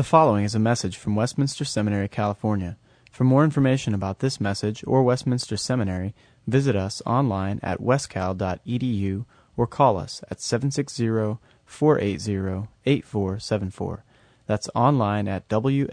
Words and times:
The 0.00 0.04
following 0.04 0.46
is 0.46 0.54
a 0.54 0.58
message 0.58 0.96
from 0.96 1.14
Westminster 1.14 1.66
Seminary, 1.66 2.08
California. 2.08 2.78
For 3.12 3.24
more 3.24 3.44
information 3.44 3.92
about 3.92 4.20
this 4.20 4.40
message 4.40 4.82
or 4.86 5.02
Westminster 5.02 5.58
Seminary, 5.58 6.14
visit 6.46 6.74
us 6.74 7.02
online 7.04 7.60
at 7.62 7.82
wscal.edu 7.82 9.26
or 9.58 9.66
call 9.66 9.98
us 9.98 10.22
at 10.30 10.40
760 10.40 11.36
480 11.66 12.68
8474. 12.86 14.04
That's 14.46 14.70
online 14.74 15.28
at 15.28 15.46
wscal.edu 15.50 15.90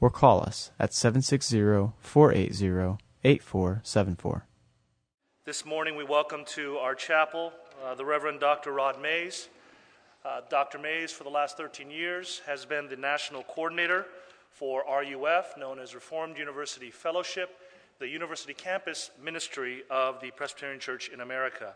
or 0.00 0.10
call 0.10 0.40
us 0.40 0.70
at 0.80 0.94
760 0.94 1.92
480 1.98 2.96
8474. 3.22 4.46
This 5.44 5.66
morning 5.66 5.94
we 5.94 6.04
welcome 6.04 6.46
to 6.46 6.78
our 6.78 6.94
chapel 6.94 7.52
uh, 7.84 7.94
the 7.94 8.06
Reverend 8.06 8.40
Dr. 8.40 8.72
Rod 8.72 8.98
Mays. 9.02 9.50
Uh, 10.24 10.40
Dr. 10.48 10.78
Mays, 10.78 11.12
for 11.12 11.22
the 11.22 11.30
last 11.30 11.58
13 11.58 11.90
years, 11.90 12.40
has 12.46 12.64
been 12.64 12.88
the 12.88 12.96
national 12.96 13.42
coordinator 13.42 14.06
for 14.48 14.82
RUF, 14.88 15.58
known 15.58 15.78
as 15.78 15.94
Reformed 15.94 16.38
University 16.38 16.90
Fellowship, 16.90 17.58
the 17.98 18.08
university 18.08 18.54
campus 18.54 19.10
ministry 19.22 19.82
of 19.90 20.22
the 20.22 20.30
Presbyterian 20.30 20.80
Church 20.80 21.10
in 21.10 21.20
America. 21.20 21.74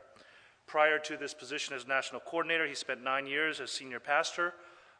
Prior 0.66 0.98
to 0.98 1.18
this 1.18 1.34
position 1.34 1.74
as 1.74 1.86
national 1.86 2.22
coordinator, 2.22 2.66
he 2.66 2.74
spent 2.74 3.04
nine 3.04 3.26
years 3.26 3.60
as 3.60 3.70
senior 3.70 4.00
pastor 4.00 4.54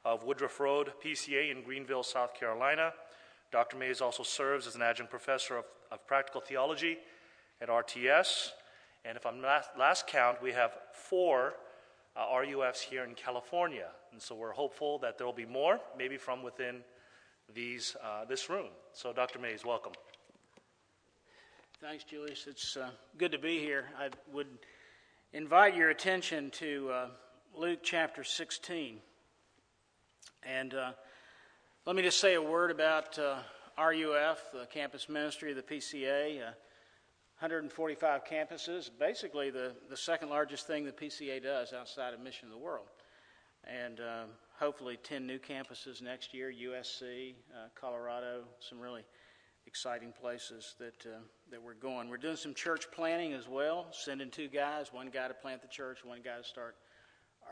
of 0.05 0.25
Woodruff 0.25 0.61
Road 0.61 0.93
PCA 1.03 1.51
in 1.51 1.63
Greenville, 1.63 2.03
South 2.03 2.35
Carolina. 2.35 2.93
Dr. 3.51 3.79
Mays 3.79 4.03
also 4.03 4.23
serves 4.23 4.67
as 4.67 4.75
an 4.75 4.83
adjunct 4.83 5.11
professor 5.11 5.57
of, 5.57 5.65
of 5.91 6.07
practical 6.07 6.43
theology 6.43 6.99
at 7.63 7.71
RTS. 7.71 8.51
And 9.07 9.17
if 9.17 9.25
I'm 9.25 9.41
last, 9.41 9.71
last 9.79 10.07
count, 10.07 10.43
we 10.43 10.53
have 10.53 10.73
four 10.93 11.55
RUFs 12.17 12.81
here 12.81 13.05
in 13.05 13.15
California. 13.15 13.89
And 14.13 14.21
so 14.21 14.35
we're 14.35 14.53
hopeful 14.53 14.99
that 15.01 15.19
there 15.19 15.27
will 15.27 15.35
be 15.35 15.47
more, 15.47 15.79
maybe 15.97 16.17
from 16.17 16.43
within 16.43 16.81
these, 17.55 17.97
uh, 18.03 18.25
this 18.25 18.51
room. 18.51 18.69
So, 18.93 19.13
Dr. 19.13 19.39
Mays, 19.39 19.65
welcome. 19.65 19.93
Thanks, 21.81 22.05
Julius. 22.05 22.47
It's 22.49 22.77
uh, 22.77 22.91
good 23.17 23.33
to 23.33 23.39
be 23.39 23.59
here. 23.59 23.87
I 23.99 24.09
would 24.33 24.49
invite 25.33 25.77
your 25.77 25.91
attention 25.91 26.51
to 26.53 26.91
uh, 26.91 27.07
Luke 27.57 27.81
chapter 27.83 28.25
16. 28.25 28.99
And 30.43 30.75
uh, 30.75 30.93
let 31.87 31.97
me 31.97 32.03
just 32.03 32.21
say 32.21 32.35
a 32.35 32.43
word 32.43 32.71
about 32.71 33.19
uh, 33.19 33.39
RUF, 33.79 34.51
the 34.53 34.67
campus 34.71 35.09
ministry 35.09 35.51
of 35.51 35.57
the 35.57 35.63
PCA. 35.63 36.53
145 37.41 38.25
campuses, 38.25 38.91
basically 38.99 39.51
the, 39.51 39.73
the 39.89 39.97
second 39.97 40.29
largest 40.29 40.67
thing 40.67 40.85
the 40.85 40.91
PCA 40.91 41.41
does 41.41 41.73
outside 41.73 42.13
of 42.13 42.19
Mission 42.19 42.49
of 42.49 42.53
the 42.53 42.59
World. 42.59 42.89
And 43.63 44.01
um, 44.01 44.31
hopefully 44.59 44.99
10 45.05 45.25
new 45.25 45.39
campuses 45.39 46.03
next 46.03 46.35
year 46.35 46.53
USC, 46.53 47.35
uh, 47.55 47.69
Colorado, 47.77 48.43
some 48.59 48.81
really 48.81 49.05
exciting 49.69 50.13
places 50.21 50.75
that, 50.81 51.07
uh, 51.07 51.21
that 51.53 51.63
we're 51.63 51.75
going. 51.75 52.09
We're 52.09 52.17
doing 52.17 52.35
some 52.35 52.55
church 52.55 52.91
planting 52.91 53.35
as 53.35 53.47
well, 53.47 53.87
sending 53.93 54.31
two 54.31 54.49
guys 54.49 54.93
one 54.93 55.09
guy 55.09 55.29
to 55.29 55.35
plant 55.35 55.63
the 55.63 55.69
church, 55.69 56.05
one 56.05 56.23
guy 56.25 56.39
to 56.39 56.45
start 56.45 56.75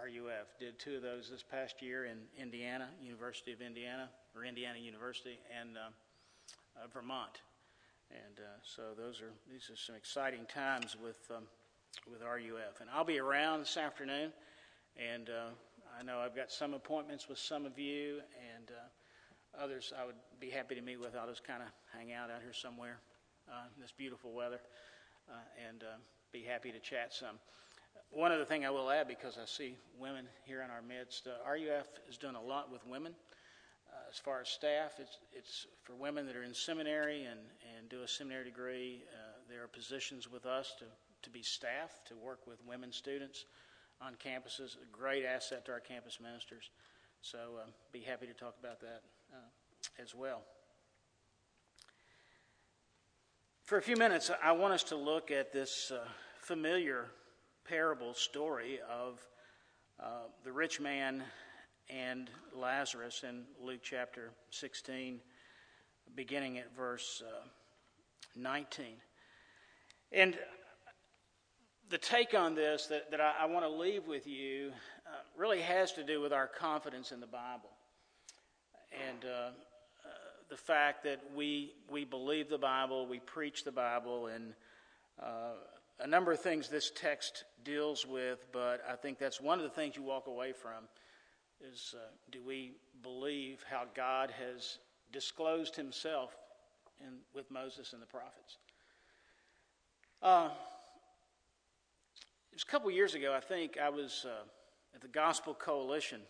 RUF. 0.03 0.59
Did 0.59 0.81
two 0.81 0.97
of 0.97 1.03
those 1.03 1.31
this 1.31 1.45
past 1.49 1.81
year 1.81 2.07
in 2.07 2.19
Indiana, 2.37 2.89
University 3.01 3.53
of 3.53 3.61
Indiana, 3.61 4.09
or 4.35 4.45
Indiana 4.45 4.81
University, 4.81 5.39
and 5.61 5.77
uh, 5.77 5.81
uh 6.83 6.89
Vermont. 6.93 7.41
And 8.11 8.39
uh, 8.39 8.59
so 8.63 8.83
those 8.97 9.21
are 9.21 9.33
these 9.51 9.69
are 9.71 9.77
some 9.77 9.97
exciting 9.97 10.47
times 10.47 10.97
with 11.03 11.19
um, 11.35 11.45
with 12.11 12.23
RUF. 12.23 12.81
And 12.81 12.89
I'll 12.95 13.05
be 13.05 13.19
around 13.19 13.61
this 13.61 13.77
afternoon, 13.77 14.33
and 14.97 15.29
uh, 15.29 15.51
I 15.99 16.03
know 16.03 16.19
I've 16.19 16.37
got 16.37 16.53
some 16.53 16.75
appointments 16.75 17.29
with 17.29 17.39
some 17.39 17.67
of 17.67 17.79
you, 17.79 18.21
and 18.55 18.71
uh, 18.71 19.63
others 19.63 19.93
I 19.99 20.05
would 20.05 20.15
be 20.41 20.51
happy 20.51 20.75
to 20.75 20.81
meet 20.81 21.01
with. 21.01 21.17
I'll 21.17 21.29
just 21.29 21.45
kind 21.45 21.63
of 21.63 21.69
hang 21.97 22.13
out 22.13 22.31
out 22.31 22.43
here 22.43 22.53
somewhere 22.53 22.99
uh, 23.49 23.67
in 23.75 23.83
this 23.83 23.93
beautiful 23.93 24.33
weather, 24.33 24.61
uh, 25.29 25.67
and 25.69 25.83
uh, 25.83 25.97
be 26.33 26.43
happy 26.43 26.71
to 26.71 26.79
chat 26.79 27.13
some. 27.13 27.39
One 28.11 28.31
other 28.31 28.45
thing 28.45 28.65
I 28.65 28.71
will 28.71 28.89
add, 28.89 29.09
because 29.09 29.37
I 29.37 29.47
see 29.47 29.77
women 29.99 30.27
here 30.45 30.63
in 30.63 30.71
our 30.71 30.81
midst, 30.81 31.27
RUF 31.27 31.87
is 32.09 32.17
doing 32.17 32.37
a 32.37 32.41
lot 32.41 32.71
with 32.71 32.87
women 32.87 33.15
as 34.11 34.19
far 34.19 34.41
as 34.41 34.49
staff, 34.49 34.93
it's, 34.99 35.19
it's 35.33 35.67
for 35.83 35.95
women 35.95 36.27
that 36.27 36.37
are 36.37 36.43
in 36.43 36.55
seminary 36.55 37.25
and, 37.25 37.41
and 37.77 37.89
do 37.89 38.03
a 38.03 38.09
seminary 38.09 38.45
degree. 38.45 39.03
Uh, 39.13 39.39
there 39.49 39.63
are 39.63 39.69
positions 39.69 40.31
with 40.31 40.47
us 40.47 40.75
to, 40.79 40.85
to 41.23 41.31
be 41.31 41.43
staff, 41.43 42.01
to 42.07 42.15
work 42.17 42.47
with 42.47 42.59
women 42.67 42.93
students 42.93 43.45
on 44.01 44.15
campuses. 44.15 44.77
A 44.77 44.87
great 44.93 45.25
asset 45.25 45.65
to 45.67 45.73
our 45.73 45.81
campus 45.81 46.19
ministers. 46.21 46.71
So 47.23 47.39
uh, 47.61 47.67
be 47.93 48.01
happy 48.01 48.27
to 48.27 48.35
talk 48.35 48.55
about 48.61 48.81
that 48.81 49.03
uh, 49.33 50.03
as 50.03 50.15
well. 50.15 50.43
For 53.65 53.79
a 53.79 53.83
few 53.83 53.97
minutes, 53.97 54.31
I 54.43 54.53
want 54.53 54.75
us 54.75 54.85
to 54.85 54.97
look 54.97 55.31
at 55.31 55.53
this 55.53 55.91
uh, 55.91 56.07
familiar 56.41 57.07
parable 57.65 58.15
story 58.15 58.79
of 58.89 59.21
uh, 59.99 60.29
the 60.45 60.53
rich 60.53 60.81
man 60.81 61.25
and 61.89 62.31
Lazarus 62.55 63.25
in 63.27 63.43
Luke 63.63 63.81
chapter 63.83 64.31
16, 64.51 65.21
beginning 66.15 66.59
at 66.59 66.75
verse 66.77 67.23
uh, 67.27 67.47
19. 68.35 68.87
And 70.13 70.37
the 71.89 71.99
take 71.99 72.35
on 72.35 72.55
this 72.55 72.87
that, 72.87 73.11
that 73.11 73.21
I, 73.21 73.35
I 73.43 73.45
want 73.47 73.65
to 73.65 73.71
leave 73.71 74.07
with 74.07 74.27
you 74.27 74.73
uh, 75.07 75.11
really 75.37 75.61
has 75.61 75.93
to 75.93 76.05
do 76.05 76.21
with 76.21 76.33
our 76.33 76.47
confidence 76.47 77.13
in 77.13 77.21
the 77.21 77.27
Bible 77.27 77.71
and 78.93 79.25
uh, 79.25 79.29
uh, 79.29 79.51
the 80.49 80.57
fact 80.57 81.05
that 81.05 81.21
we, 81.35 81.73
we 81.91 82.05
believe 82.05 82.49
the 82.49 82.59
Bible, 82.59 83.07
we 83.07 83.21
preach 83.21 83.65
the 83.65 83.73
Bible, 83.73 84.29
and 84.29 84.55
uh, 85.23 85.55
a 86.01 86.07
number 86.07 86.33
of 86.33 86.41
things 86.41 86.69
this 86.69 86.91
text 86.95 87.45
deals 87.65 88.07
with, 88.07 88.45
but 88.53 88.83
I 88.91 88.97
think 88.97 89.19
that's 89.19 89.41
one 89.41 89.59
of 89.59 89.65
the 89.65 89.71
things 89.71 89.97
you 89.97 90.03
walk 90.03 90.27
away 90.27 90.53
from 90.53 90.85
is 91.61 91.95
uh, 91.97 92.09
do 92.31 92.43
we 92.43 92.73
believe 93.03 93.65
how 93.69 93.85
God 93.95 94.33
has 94.39 94.79
disclosed 95.13 95.77
himself 95.77 96.37
in, 97.01 97.15
with 97.35 97.51
Moses 97.51 97.93
and 97.93 98.03
the 98.03 98.07
prophets? 98.07 98.59
Uh, 100.23 100.49
it 102.51 102.55
was 102.55 102.63
a 102.63 102.71
couple 102.71 102.91
years 102.91 103.15
ago, 103.15 103.35
I 103.35 103.41
think, 103.41 103.79
I 103.79 103.89
was 103.89 104.25
uh, 104.27 104.45
at 104.95 105.01
the 105.01 105.09
Gospel 105.09 105.55
Coalition, 105.55 106.21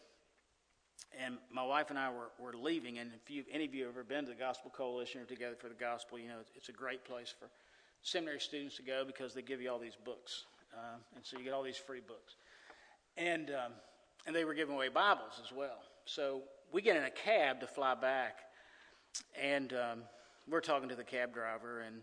and 1.18 1.38
my 1.52 1.64
wife 1.64 1.90
and 1.90 1.98
I 1.98 2.10
were, 2.10 2.30
were 2.38 2.56
leaving. 2.56 2.98
And 2.98 3.10
if 3.14 3.30
you, 3.30 3.44
any 3.50 3.64
of 3.64 3.74
you 3.74 3.84
have 3.84 3.94
ever 3.94 4.04
been 4.04 4.24
to 4.24 4.30
the 4.30 4.36
Gospel 4.36 4.72
Coalition 4.74 5.20
or 5.20 5.24
Together 5.24 5.56
for 5.58 5.68
the 5.68 5.74
Gospel, 5.74 6.18
you 6.18 6.28
know 6.28 6.38
it's 6.54 6.68
a 6.68 6.72
great 6.72 7.04
place 7.04 7.32
for 7.38 7.48
seminary 8.02 8.40
students 8.40 8.76
to 8.76 8.82
go 8.82 9.04
because 9.06 9.34
they 9.34 9.42
give 9.42 9.60
you 9.60 9.70
all 9.70 9.78
these 9.78 9.96
books. 10.04 10.44
Uh, 10.74 10.96
and 11.14 11.24
so 11.24 11.38
you 11.38 11.44
get 11.44 11.52
all 11.52 11.62
these 11.62 11.76
free 11.76 12.02
books. 12.06 12.36
And 13.16 13.50
um, 13.50 13.72
and 14.26 14.34
they 14.34 14.44
were 14.44 14.54
giving 14.54 14.74
away 14.74 14.88
Bibles 14.88 15.40
as 15.44 15.52
well. 15.52 15.78
So 16.04 16.42
we 16.72 16.82
get 16.82 16.96
in 16.96 17.04
a 17.04 17.10
cab 17.10 17.60
to 17.60 17.66
fly 17.66 17.94
back, 17.94 18.38
and 19.40 19.72
um, 19.72 20.02
we're 20.48 20.60
talking 20.60 20.88
to 20.88 20.96
the 20.96 21.04
cab 21.04 21.32
driver, 21.32 21.80
and 21.80 22.02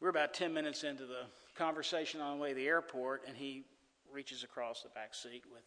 we're 0.00 0.08
about 0.08 0.34
10 0.34 0.52
minutes 0.52 0.84
into 0.84 1.06
the 1.06 1.24
conversation 1.56 2.20
on 2.20 2.36
the 2.36 2.42
way 2.42 2.48
to 2.50 2.54
the 2.54 2.66
airport, 2.66 3.22
and 3.26 3.36
he 3.36 3.64
reaches 4.12 4.42
across 4.42 4.82
the 4.82 4.88
back 4.90 5.14
seat 5.14 5.42
with 5.52 5.62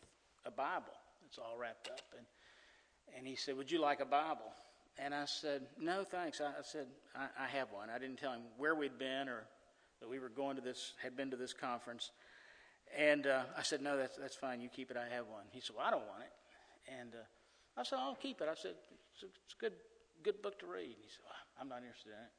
a 0.45 0.51
Bible. 0.51 0.93
It's 1.25 1.37
all 1.37 1.57
wrapped 1.57 1.89
up, 1.89 2.01
and 2.17 2.25
and 3.17 3.25
he 3.25 3.35
said, 3.35 3.57
"Would 3.57 3.71
you 3.71 3.81
like 3.81 3.99
a 3.99 4.05
Bible?" 4.05 4.51
And 4.97 5.13
I 5.13 5.25
said, 5.25 5.67
"No, 5.79 6.03
thanks." 6.03 6.41
I, 6.41 6.47
I 6.47 6.63
said, 6.63 6.87
I, 7.15 7.27
"I 7.39 7.47
have 7.47 7.71
one." 7.71 7.89
I 7.89 7.97
didn't 7.97 8.17
tell 8.17 8.31
him 8.31 8.41
where 8.57 8.75
we'd 8.75 8.97
been 8.97 9.27
or 9.27 9.45
that 9.99 10.09
we 10.09 10.19
were 10.19 10.29
going 10.29 10.55
to 10.55 10.61
this, 10.61 10.93
had 11.01 11.15
been 11.15 11.31
to 11.31 11.37
this 11.37 11.53
conference. 11.53 12.11
And 12.95 13.27
uh, 13.27 13.43
I 13.57 13.63
said, 13.63 13.81
No, 13.81 13.97
that's, 13.97 14.17
that's 14.17 14.35
fine. 14.35 14.61
You 14.61 14.69
keep 14.69 14.91
it. 14.91 14.97
I 14.97 15.13
have 15.13 15.27
one. 15.27 15.43
He 15.51 15.61
said, 15.61 15.75
Well, 15.75 15.85
I 15.85 15.91
don't 15.91 16.05
want 16.07 16.21
it. 16.21 16.31
And 16.99 17.13
uh, 17.15 17.79
I 17.79 17.83
said, 17.83 17.99
I'll 17.99 18.15
keep 18.15 18.41
it. 18.41 18.47
I 18.49 18.55
said, 18.55 18.73
It's 19.13 19.23
a, 19.23 19.25
it's 19.45 19.55
a 19.57 19.61
good, 19.61 19.73
good 20.23 20.41
book 20.41 20.59
to 20.59 20.65
read. 20.65 20.85
And 20.85 21.03
He 21.03 21.09
said, 21.09 21.23
well, 21.25 21.35
I'm 21.59 21.69
not 21.69 21.79
interested 21.79 22.09
in 22.09 22.23
it. 22.23 22.31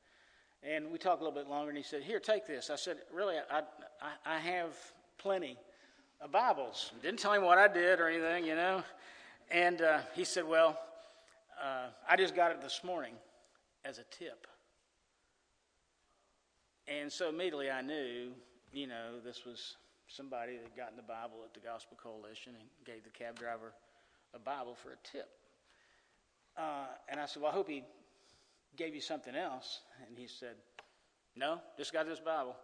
And 0.63 0.93
we 0.93 0.99
talked 0.99 1.21
a 1.21 1.25
little 1.25 1.39
bit 1.39 1.49
longer, 1.49 1.69
and 1.69 1.79
he 1.79 1.85
said, 1.85 2.03
Here, 2.03 2.21
take 2.21 2.47
this. 2.47 2.71
I 2.71 2.77
said, 2.77 2.99
Really, 3.13 3.37
I, 3.51 3.61
I, 4.03 4.37
I 4.37 4.39
have 4.39 4.75
plenty 5.19 5.57
of 6.21 6.33
Bibles. 6.33 6.93
Didn't 7.03 7.21
tell 7.21 7.33
him 7.33 7.45
what 7.45 7.59
I 7.59 7.69
did 7.69 8.01
or 8.01 8.09
anything, 8.09 8.45
you 8.45 8.57
know. 8.57 8.83
And 9.51 9.81
uh, 9.83 10.01
he 10.15 10.25
said, 10.25 10.47
Well, 10.47 10.79
uh, 11.63 11.89
I 12.09 12.17
just 12.17 12.35
got 12.35 12.51
it 12.51 12.61
this 12.61 12.83
morning 12.85 13.15
as 13.85 13.99
a 13.99 14.05
tip. 14.11 14.47
And 16.87 17.13
so 17.13 17.29
immediately 17.29 17.71
I 17.71 17.83
knew, 17.83 18.31
you 18.73 18.87
know, 18.87 19.21
this 19.23 19.45
was 19.45 19.77
somebody 20.09 20.57
that 20.57 20.63
had 20.63 20.77
gotten 20.77 20.97
the 20.97 21.03
Bible 21.03 21.45
at 21.45 21.55
the 21.55 21.61
Gospel 21.61 21.97
Coalition 22.03 22.55
and 22.59 22.69
gave 22.85 23.05
the 23.05 23.11
cab 23.11 23.39
driver 23.39 23.73
a 24.35 24.39
Bible 24.39 24.75
for 24.75 24.91
a 24.93 24.97
tip. 25.05 25.29
Uh, 26.57 26.87
and 27.09 27.21
I 27.21 27.27
said, 27.27 27.43
Well, 27.43 27.53
I 27.53 27.55
hope 27.55 27.69
he 27.69 27.85
gave 28.77 28.95
you 28.95 29.01
something 29.01 29.35
else. 29.37 29.81
And 30.07 30.19
he 30.19 30.27
said, 30.27 30.57
No, 31.37 31.61
just 31.77 31.93
got 31.93 32.07
this 32.07 32.21
Bible. 32.21 32.57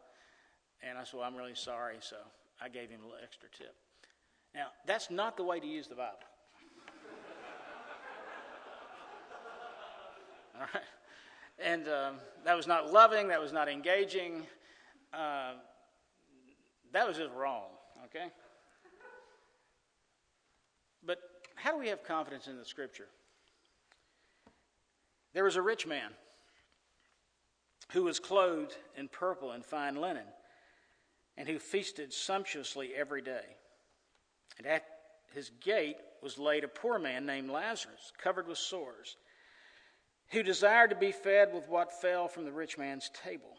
And 0.83 0.99
I 0.99 1.05
said, 1.05 1.15
Well, 1.19 1.25
I'm 1.25 1.37
really 1.37 1.55
sorry. 1.55 1.97
So 2.01 2.17
I 2.61 2.69
gave 2.69 2.91
him 2.91 3.01
a 3.01 3.05
little 3.05 3.21
extra 3.23 3.49
tip. 3.57 3.75
Now, 4.55 4.67
that's 4.87 5.11
not 5.11 5.37
the 5.37 5.45
way 5.45 5.61
to 5.61 5.67
use 5.67 5.87
the 5.89 5.97
Bible. 5.97 6.19
All 10.55 10.61
right. 10.61 10.83
And 11.59 11.89
um, 11.89 12.17
that 12.45 12.57
was 12.57 12.67
not 12.67 12.93
loving, 12.93 13.29
that 13.29 13.41
was 13.41 13.53
not 13.53 13.69
engaging. 13.69 14.43
Uh, 15.13 15.55
that 16.95 17.07
was 17.07 17.19
just 17.19 17.33
wrong, 17.35 17.65
okay? 18.07 18.31
But 21.05 21.19
how 21.55 21.73
do 21.73 21.79
we 21.79 21.89
have 21.89 22.03
confidence 22.03 22.47
in 22.47 22.57
the 22.57 22.65
scripture? 22.65 23.09
There 25.35 25.45
was 25.45 25.57
a 25.57 25.63
rich 25.63 25.87
man 25.87 26.13
who 27.93 28.05
was 28.05 28.19
clothed 28.19 28.77
in 28.97 29.09
purple 29.09 29.51
and 29.51 29.65
fine 29.65 29.97
linen, 29.97 30.27
and 31.37 31.49
who 31.49 31.59
feasted 31.59 32.13
sumptuously 32.13 32.93
every 32.97 33.21
day. 33.21 33.57
And 34.59 34.67
at 34.67 34.85
his 35.35 35.51
gate 35.61 35.97
was 36.23 36.39
laid 36.39 36.65
a 36.65 36.69
poor 36.69 36.99
man 36.99 37.27
named 37.27 37.51
Lazarus, 37.51 38.13
covered 38.23 38.47
with 38.47 38.59
sores, 38.59 39.17
who 40.29 40.43
desired 40.43 40.91
to 40.91 40.97
be 40.97 41.13
fed 41.13 41.53
with 41.53 41.69
what 41.69 42.01
fell 42.01 42.29
from 42.29 42.45
the 42.45 42.53
rich 42.53 42.79
man's 42.79 43.11
table. 43.11 43.59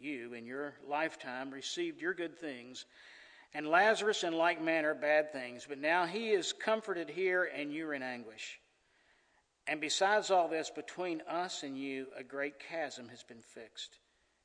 you, 0.00 0.34
in 0.34 0.46
your 0.46 0.74
lifetime, 0.88 1.50
received 1.50 2.00
your 2.00 2.14
good 2.14 2.38
things, 2.38 2.84
and 3.54 3.66
Lazarus 3.66 4.24
in 4.24 4.32
like 4.32 4.62
manner 4.62 4.94
bad 4.94 5.32
things. 5.32 5.66
But 5.68 5.78
now 5.78 6.06
he 6.06 6.30
is 6.30 6.52
comforted 6.52 7.08
here, 7.08 7.44
and 7.44 7.72
you 7.72 7.88
are 7.88 7.94
in 7.94 8.02
anguish. 8.02 8.60
And 9.66 9.80
besides 9.80 10.30
all 10.30 10.48
this, 10.48 10.70
between 10.70 11.22
us 11.28 11.62
and 11.62 11.76
you, 11.76 12.06
a 12.16 12.24
great 12.24 12.58
chasm 12.58 13.08
has 13.08 13.22
been 13.22 13.42
fixed, 13.42 13.98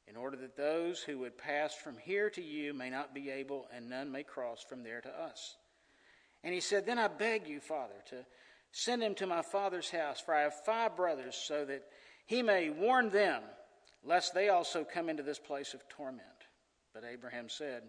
in 0.08 0.18
order 0.18 0.36
that 0.38 0.58
those 0.58 1.02
who 1.02 1.20
would 1.20 1.38
pass 1.38 1.74
from 1.74 1.98
here 1.98 2.30
to 2.32 2.42
you 2.42 2.74
may 2.74 2.90
not 2.90 3.14
be 3.14 3.30
able, 3.30 3.68
and 3.74 3.90
none 3.90 4.12
may 4.12 4.24
cross 4.24 4.64
from 4.68 4.84
there 4.84 5.02
to 5.02 5.10
us. 5.10 5.56
And 6.44 6.54
he 6.54 6.60
said, 6.60 6.86
Then 6.86 7.00
I 7.00 7.08
beg 7.08 7.48
you, 7.48 7.62
Father, 7.62 7.94
to 8.10 8.26
send 8.74 9.02
him 9.02 9.16
to 9.16 9.28
my 9.28 9.42
father's 9.42 9.90
house, 9.90 10.20
for 10.20 10.34
I 10.34 10.42
have 10.42 10.66
five 10.66 10.98
brothers, 10.98 11.36
so 11.36 11.64
that 11.66 11.84
he 12.26 12.42
may 12.42 12.70
warn 12.70 13.10
them, 13.10 13.44
lest 14.04 14.34
they 14.34 14.50
also 14.50 14.84
come 14.84 15.10
into 15.10 15.24
this 15.24 15.40
place 15.40 15.74
of 15.74 15.88
torment. 15.90 16.28
But 16.94 17.04
Abraham 17.04 17.50
said, 17.50 17.84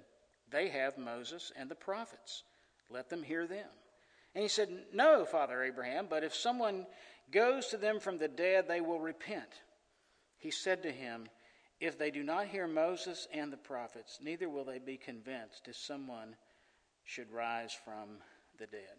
They 0.50 0.68
have 0.68 0.98
Moses 0.98 1.52
and 1.56 1.70
the 1.70 1.74
prophets. 1.74 2.42
Let 2.90 3.10
them 3.10 3.22
hear 3.22 3.46
them. 3.46 3.68
And 4.34 4.42
he 4.42 4.48
said, 4.48 4.68
No, 4.92 5.24
Father 5.24 5.62
Abraham, 5.62 6.06
but 6.08 6.24
if 6.24 6.34
someone 6.34 6.86
goes 7.30 7.68
to 7.68 7.76
them 7.76 8.00
from 8.00 8.18
the 8.18 8.28
dead, 8.28 8.66
they 8.68 8.80
will 8.80 9.00
repent. 9.00 9.62
He 10.38 10.50
said 10.50 10.82
to 10.82 10.90
him, 10.90 11.26
If 11.80 11.98
they 11.98 12.10
do 12.10 12.22
not 12.22 12.48
hear 12.48 12.66
Moses 12.66 13.28
and 13.32 13.52
the 13.52 13.56
prophets, 13.56 14.18
neither 14.22 14.48
will 14.48 14.64
they 14.64 14.78
be 14.78 14.96
convinced 14.96 15.68
if 15.68 15.76
someone 15.76 16.36
should 17.04 17.30
rise 17.30 17.76
from 17.84 18.18
the 18.58 18.66
dead. 18.66 18.96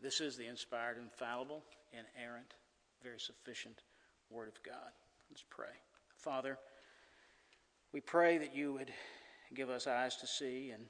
This 0.00 0.20
is 0.20 0.36
the 0.36 0.46
inspired, 0.46 0.96
infallible, 0.98 1.64
inerrant, 1.92 2.54
very 3.02 3.18
sufficient 3.18 3.82
Word 4.30 4.48
of 4.48 4.62
God. 4.62 4.92
Let's 5.30 5.44
pray. 5.50 5.66
Father, 6.18 6.58
we 7.92 8.00
pray 8.00 8.38
that 8.38 8.54
you 8.54 8.72
would 8.72 8.92
give 9.54 9.70
us 9.70 9.86
eyes 9.86 10.16
to 10.16 10.26
see 10.26 10.70
and 10.74 10.84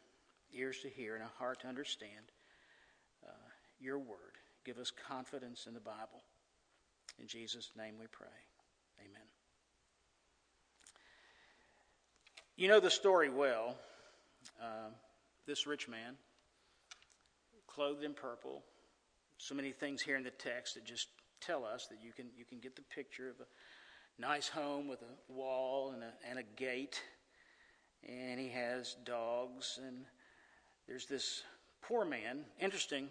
ears 0.54 0.78
to 0.82 0.88
hear 0.88 1.14
and 1.14 1.22
a 1.22 1.28
heart 1.38 1.60
to 1.60 1.69
understand 1.69 2.32
uh, 3.26 3.30
your 3.78 3.98
Word. 3.98 4.38
Give 4.64 4.78
us 4.78 4.90
confidence 4.90 5.66
in 5.66 5.75
the 5.75 5.80
Bible. 5.80 6.22
In 7.20 7.26
Jesus' 7.26 7.70
name 7.76 7.94
we 8.00 8.06
pray. 8.10 8.26
Amen. 9.00 9.26
You 12.56 12.69
know 12.69 12.81
the 12.81 12.90
story 12.90 13.28
well. 13.28 13.76
Uh, 14.60 14.90
this 15.46 15.66
rich 15.66 15.88
man, 15.88 16.14
clothed 17.66 18.02
in 18.02 18.14
purple, 18.14 18.62
so 19.36 19.54
many 19.54 19.72
things 19.72 20.00
here 20.02 20.16
in 20.16 20.22
the 20.22 20.31
text 20.31 20.74
that 20.74 20.84
just 20.84 21.08
tell 21.40 21.64
us 21.64 21.86
that 21.90 21.98
you 22.02 22.12
can, 22.12 22.26
you 22.36 22.44
can 22.44 22.58
get 22.58 22.74
the 22.76 22.82
picture 22.94 23.28
of 23.28 23.36
a 23.40 23.46
nice 24.19 24.49
home 24.49 24.88
with 24.88 25.00
a 25.03 25.32
wall 25.32 25.93
and 25.93 26.03
a, 26.03 26.12
and 26.29 26.38
a 26.38 26.43
gate. 26.56 27.00
And 28.09 28.38
he 28.38 28.49
has 28.49 28.97
dogs, 29.05 29.79
and 29.85 30.05
there's 30.87 31.06
this 31.06 31.43
poor 31.82 32.05
man. 32.05 32.44
Interesting, 32.61 33.09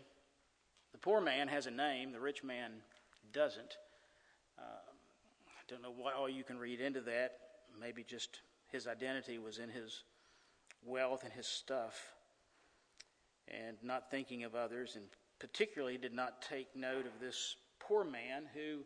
the 0.92 0.98
poor 0.98 1.22
man 1.22 1.48
has 1.48 1.68
a 1.68 1.72
name, 1.72 2.12
the 2.12 2.20
rich 2.20 2.44
man 2.44 2.72
doesn't. 3.34 3.78
Uh, 4.58 4.62
I 4.62 5.62
don't 5.68 5.82
know 5.82 5.94
what 5.96 6.16
all 6.16 6.30
you 6.30 6.44
can 6.44 6.58
read 6.58 6.80
into 6.80 7.02
that. 7.02 7.38
Maybe 7.80 8.04
just 8.04 8.40
his 8.72 8.88
identity 8.88 9.38
was 9.38 9.60
in 9.60 9.70
his 9.70 10.04
wealth 10.86 11.24
and 11.24 11.34
his 11.34 11.48
stuff 11.48 12.14
and 13.48 13.78
not 13.82 14.10
thinking 14.12 14.44
of 14.44 14.56
others, 14.56 14.96
and 14.96 15.06
particularly 15.40 15.98
did 15.98 16.14
not 16.14 16.42
take 16.42 16.76
note 16.76 17.06
of 17.06 17.20
this 17.20 17.56
poor 17.80 18.04
man 18.04 18.44
who 18.54 18.80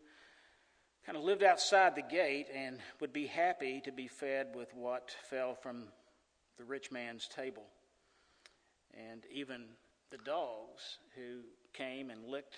kind 1.06 1.18
of 1.18 1.24
lived 1.24 1.44
outside 1.44 1.96
the 1.96 2.02
gate 2.02 2.48
and 2.54 2.80
would 3.00 3.14
be 3.14 3.28
happy 3.28 3.82
to 3.82 3.92
be 3.92 4.08
fed 4.08 4.48
with 4.56 4.74
what 4.76 5.16
fell 5.30 5.56
from 5.56 5.86
the 6.58 6.64
rich 6.64 6.92
man's 6.92 7.28
table. 7.28 7.64
And 8.94 9.24
even 9.32 9.66
the 10.12 10.18
dogs 10.18 10.98
who 11.16 11.42
came 11.74 12.10
and 12.10 12.26
licked 12.26 12.58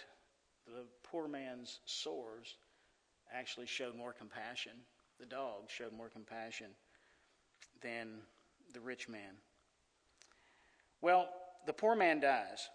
the 0.65 0.85
poor 1.03 1.27
man's 1.27 1.79
sores 1.85 2.55
actually 3.33 3.67
showed 3.67 3.95
more 3.95 4.13
compassion. 4.13 4.73
The 5.19 5.25
dogs 5.25 5.71
showed 5.71 5.93
more 5.93 6.09
compassion 6.09 6.67
than 7.81 8.19
the 8.73 8.79
rich 8.79 9.07
man. 9.07 9.35
Well, 11.01 11.29
the 11.65 11.73
poor 11.73 11.95
man 11.95 12.19
dies, 12.21 12.69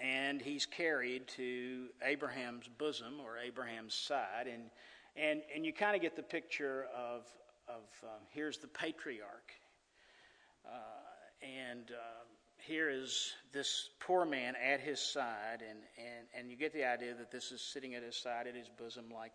and 0.00 0.40
he's 0.40 0.66
carried 0.66 1.28
to 1.36 1.88
Abraham's 2.02 2.68
bosom 2.78 3.14
or 3.24 3.38
Abraham's 3.38 3.94
side, 3.94 4.46
and 4.52 4.62
and 5.16 5.42
and 5.54 5.64
you 5.64 5.72
kind 5.72 5.94
of 5.94 6.02
get 6.02 6.16
the 6.16 6.22
picture 6.22 6.86
of 6.96 7.26
of 7.68 7.82
um, 8.02 8.20
here's 8.30 8.58
the 8.58 8.68
patriarch, 8.68 9.52
uh, 10.66 11.42
and 11.42 11.90
uh, 11.90 12.24
here 12.66 12.90
is 12.90 13.32
this 13.52 13.90
poor 14.00 14.24
man 14.24 14.54
at 14.56 14.80
his 14.80 15.00
side, 15.00 15.62
and, 15.68 15.78
and, 15.98 16.26
and 16.38 16.50
you 16.50 16.56
get 16.56 16.72
the 16.72 16.84
idea 16.84 17.14
that 17.14 17.30
this 17.30 17.52
is 17.52 17.60
sitting 17.60 17.94
at 17.94 18.02
his 18.02 18.16
side, 18.16 18.46
at 18.46 18.54
his 18.54 18.68
bosom, 18.68 19.06
like 19.14 19.32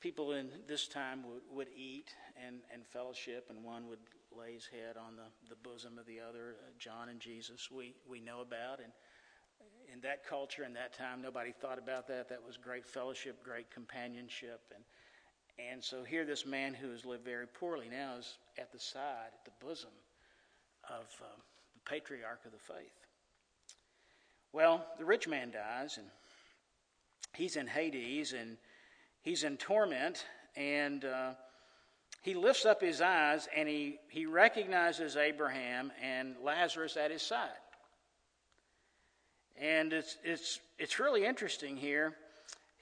people 0.00 0.32
in 0.32 0.48
this 0.68 0.86
time 0.88 1.22
would, 1.24 1.42
would 1.50 1.68
eat 1.76 2.08
and, 2.46 2.56
and 2.72 2.86
fellowship, 2.86 3.46
and 3.50 3.64
one 3.64 3.88
would 3.88 3.98
lay 4.36 4.52
his 4.54 4.66
head 4.66 4.96
on 4.96 5.16
the, 5.16 5.48
the 5.48 5.56
bosom 5.68 5.98
of 5.98 6.06
the 6.06 6.20
other. 6.20 6.56
Uh, 6.60 6.70
John 6.78 7.08
and 7.08 7.20
Jesus, 7.20 7.70
we, 7.70 7.94
we 8.08 8.20
know 8.20 8.40
about. 8.40 8.80
And 8.80 8.92
in 9.92 10.00
that 10.02 10.26
culture, 10.26 10.64
in 10.64 10.72
that 10.74 10.92
time, 10.92 11.22
nobody 11.22 11.52
thought 11.52 11.78
about 11.78 12.06
that. 12.08 12.28
That 12.28 12.44
was 12.44 12.56
great 12.56 12.86
fellowship, 12.86 13.42
great 13.42 13.70
companionship. 13.70 14.60
And, 14.74 14.84
and 15.72 15.82
so 15.82 16.04
here, 16.04 16.24
this 16.24 16.46
man 16.46 16.74
who 16.74 16.90
has 16.90 17.04
lived 17.04 17.24
very 17.24 17.46
poorly 17.46 17.88
now 17.90 18.16
is 18.18 18.38
at 18.58 18.72
the 18.72 18.78
side, 18.78 19.32
at 19.32 19.44
the 19.44 19.64
bosom 19.64 19.90
of. 20.88 21.06
Um, 21.20 21.42
patriarch 21.86 22.40
of 22.44 22.52
the 22.52 22.58
faith. 22.58 22.92
Well, 24.52 24.84
the 24.98 25.04
rich 25.04 25.28
man 25.28 25.50
dies, 25.52 25.96
and 25.98 26.06
he's 27.34 27.56
in 27.56 27.66
Hades, 27.66 28.32
and 28.32 28.56
he's 29.22 29.44
in 29.44 29.56
torment, 29.56 30.26
and 30.56 31.04
uh, 31.04 31.32
he 32.22 32.34
lifts 32.34 32.64
up 32.64 32.80
his 32.80 33.00
eyes, 33.00 33.48
and 33.56 33.68
he, 33.68 33.98
he 34.08 34.26
recognizes 34.26 35.16
Abraham 35.16 35.92
and 36.02 36.34
Lazarus 36.42 36.96
at 36.96 37.10
his 37.10 37.22
side. 37.22 37.48
And 39.60 39.92
it's, 39.92 40.16
it's, 40.22 40.60
it's 40.78 40.98
really 40.98 41.24
interesting 41.24 41.76
here. 41.76 42.14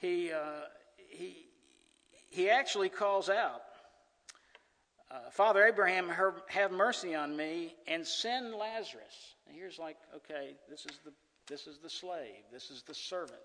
He, 0.00 0.32
uh, 0.32 0.66
he, 1.08 1.36
he 2.28 2.50
actually 2.50 2.88
calls 2.88 3.28
out 3.28 3.62
uh, 5.10 5.30
Father 5.30 5.64
Abraham, 5.64 6.10
have 6.48 6.72
mercy 6.72 7.14
on 7.14 7.36
me 7.36 7.74
and 7.86 8.04
send 8.04 8.54
Lazarus. 8.54 9.36
And 9.46 9.56
here's 9.56 9.78
like, 9.78 9.96
okay, 10.16 10.56
this 10.68 10.80
is 10.80 10.98
the 11.04 11.12
this 11.46 11.66
is 11.66 11.78
the 11.78 11.90
slave, 11.90 12.42
this 12.50 12.70
is 12.70 12.82
the 12.82 12.94
servant. 12.94 13.38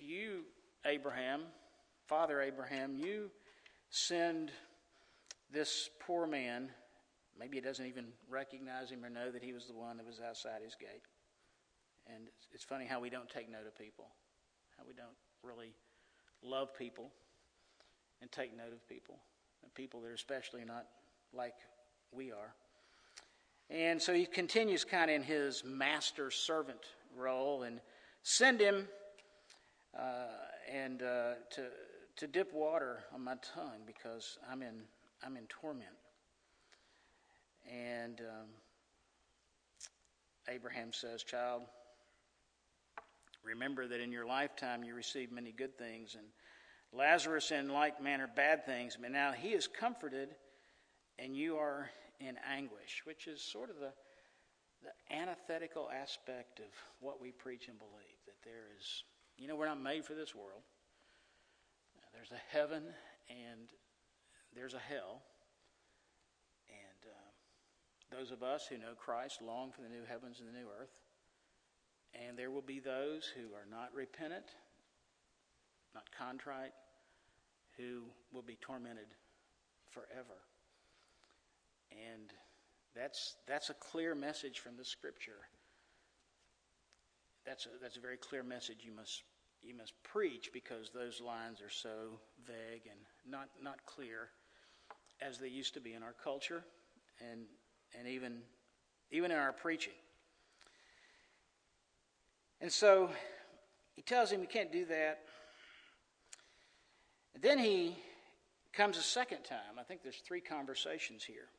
You, 0.00 0.44
Abraham, 0.86 1.42
Father 2.06 2.40
Abraham, 2.40 2.96
you 2.96 3.30
send 3.90 4.52
this 5.52 5.90
poor 6.00 6.26
man. 6.26 6.70
Maybe 7.38 7.56
he 7.56 7.60
doesn't 7.60 7.86
even 7.86 8.06
recognize 8.30 8.90
him 8.90 9.04
or 9.04 9.10
know 9.10 9.32
that 9.32 9.42
he 9.42 9.52
was 9.52 9.66
the 9.66 9.74
one 9.74 9.96
that 9.96 10.06
was 10.06 10.20
outside 10.20 10.62
his 10.62 10.76
gate. 10.76 11.02
And 12.12 12.28
it's 12.52 12.64
funny 12.64 12.86
how 12.86 13.00
we 13.00 13.10
don't 13.10 13.28
take 13.28 13.50
note 13.50 13.66
of 13.66 13.76
people, 13.76 14.06
how 14.76 14.84
we 14.86 14.92
don't 14.92 15.16
really 15.42 15.72
love 16.42 16.76
people 16.76 17.10
and 18.20 18.30
take 18.30 18.56
note 18.56 18.72
of 18.72 18.86
people, 18.88 19.16
and 19.62 19.72
people 19.74 20.00
that 20.02 20.08
are 20.08 20.14
especially 20.14 20.64
not 20.64 20.86
like 21.32 21.54
we 22.12 22.30
are. 22.30 22.54
And 23.70 24.00
so 24.00 24.12
he 24.12 24.26
continues 24.26 24.84
kind 24.84 25.10
of 25.10 25.16
in 25.16 25.22
his 25.22 25.64
master 25.64 26.30
servant 26.30 26.80
role 27.16 27.62
and 27.62 27.80
send 28.22 28.60
him 28.60 28.88
uh, 29.98 30.26
and 30.72 31.02
uh, 31.02 31.34
to, 31.50 31.64
to 32.16 32.26
dip 32.26 32.52
water 32.52 33.00
on 33.14 33.22
my 33.22 33.36
tongue 33.54 33.82
because 33.86 34.38
I'm 34.50 34.62
in, 34.62 34.82
I'm 35.24 35.36
in 35.36 35.46
torment. 35.46 35.88
And 37.70 38.20
um, 38.20 38.48
Abraham 40.48 40.92
says, 40.92 41.22
Child, 41.22 41.62
remember 43.44 43.86
that 43.86 44.00
in 44.00 44.12
your 44.12 44.26
lifetime 44.26 44.82
you 44.82 44.94
received 44.94 45.32
many 45.32 45.52
good 45.52 45.76
things, 45.78 46.14
and 46.14 46.26
Lazarus 46.92 47.50
in 47.50 47.68
like 47.68 48.02
manner 48.02 48.28
bad 48.34 48.64
things, 48.66 48.96
but 49.00 49.10
now 49.10 49.32
he 49.32 49.48
is 49.48 49.66
comforted, 49.66 50.28
and 51.18 51.36
you 51.36 51.56
are 51.56 51.90
in 52.20 52.36
anguish, 52.50 53.02
which 53.04 53.26
is 53.26 53.42
sort 53.42 53.70
of 53.70 53.76
the, 53.76 53.92
the 54.82 55.14
antithetical 55.14 55.90
aspect 55.90 56.60
of 56.60 56.66
what 57.00 57.20
we 57.20 57.32
preach 57.32 57.68
and 57.68 57.78
believe 57.78 58.18
that 58.26 58.36
there 58.44 58.66
is, 58.78 59.04
you 59.36 59.48
know, 59.48 59.56
we're 59.56 59.66
not 59.66 59.80
made 59.80 60.04
for 60.04 60.14
this 60.14 60.34
world. 60.34 60.62
There's 62.12 62.30
a 62.30 62.56
heaven 62.56 62.84
and 63.28 63.68
there's 64.54 64.74
a 64.74 64.78
hell. 64.78 65.22
And 66.68 67.10
uh, 67.10 68.16
those 68.16 68.30
of 68.30 68.42
us 68.42 68.66
who 68.68 68.78
know 68.78 68.94
Christ 68.96 69.42
long 69.42 69.72
for 69.72 69.82
the 69.82 69.88
new 69.88 70.04
heavens 70.08 70.38
and 70.38 70.48
the 70.48 70.52
new 70.52 70.66
earth. 70.80 70.94
And 72.14 72.38
there 72.38 72.50
will 72.50 72.62
be 72.62 72.78
those 72.78 73.30
who 73.34 73.54
are 73.54 73.66
not 73.70 73.90
repentant, 73.94 74.46
not 75.94 76.04
contrite, 76.16 76.72
who 77.76 78.02
will 78.32 78.42
be 78.42 78.56
tormented 78.60 79.08
forever. 79.90 80.38
And 81.90 82.32
that's, 82.94 83.36
that's 83.46 83.70
a 83.70 83.74
clear 83.74 84.14
message 84.14 84.60
from 84.60 84.76
the 84.76 84.84
Scripture. 84.84 85.48
That's 87.44 87.66
a, 87.66 87.68
that's 87.82 87.96
a 87.96 88.00
very 88.00 88.16
clear 88.16 88.42
message 88.42 88.78
you 88.82 88.92
must, 88.92 89.22
you 89.62 89.76
must 89.76 89.92
preach 90.02 90.50
because 90.52 90.90
those 90.94 91.20
lines 91.20 91.60
are 91.60 91.70
so 91.70 92.20
vague 92.46 92.82
and 92.90 93.00
not, 93.28 93.48
not 93.62 93.84
clear 93.86 94.28
as 95.20 95.38
they 95.38 95.48
used 95.48 95.74
to 95.74 95.80
be 95.80 95.94
in 95.94 96.02
our 96.02 96.14
culture 96.22 96.64
and, 97.20 97.42
and 97.98 98.08
even, 98.08 98.38
even 99.10 99.30
in 99.30 99.36
our 99.36 99.52
preaching. 99.52 99.92
And 102.64 102.72
so 102.72 103.10
he 103.94 104.00
tells 104.00 104.32
him 104.32 104.40
you 104.40 104.46
can't 104.46 104.72
do 104.72 104.86
that. 104.86 105.18
And 107.34 107.42
then 107.42 107.58
he 107.58 107.94
comes 108.72 108.96
a 108.96 109.02
second 109.02 109.44
time. 109.44 109.78
I 109.78 109.82
think 109.82 110.02
there's 110.02 110.22
three 110.26 110.40
conversations 110.40 111.22
here. 111.22 111.50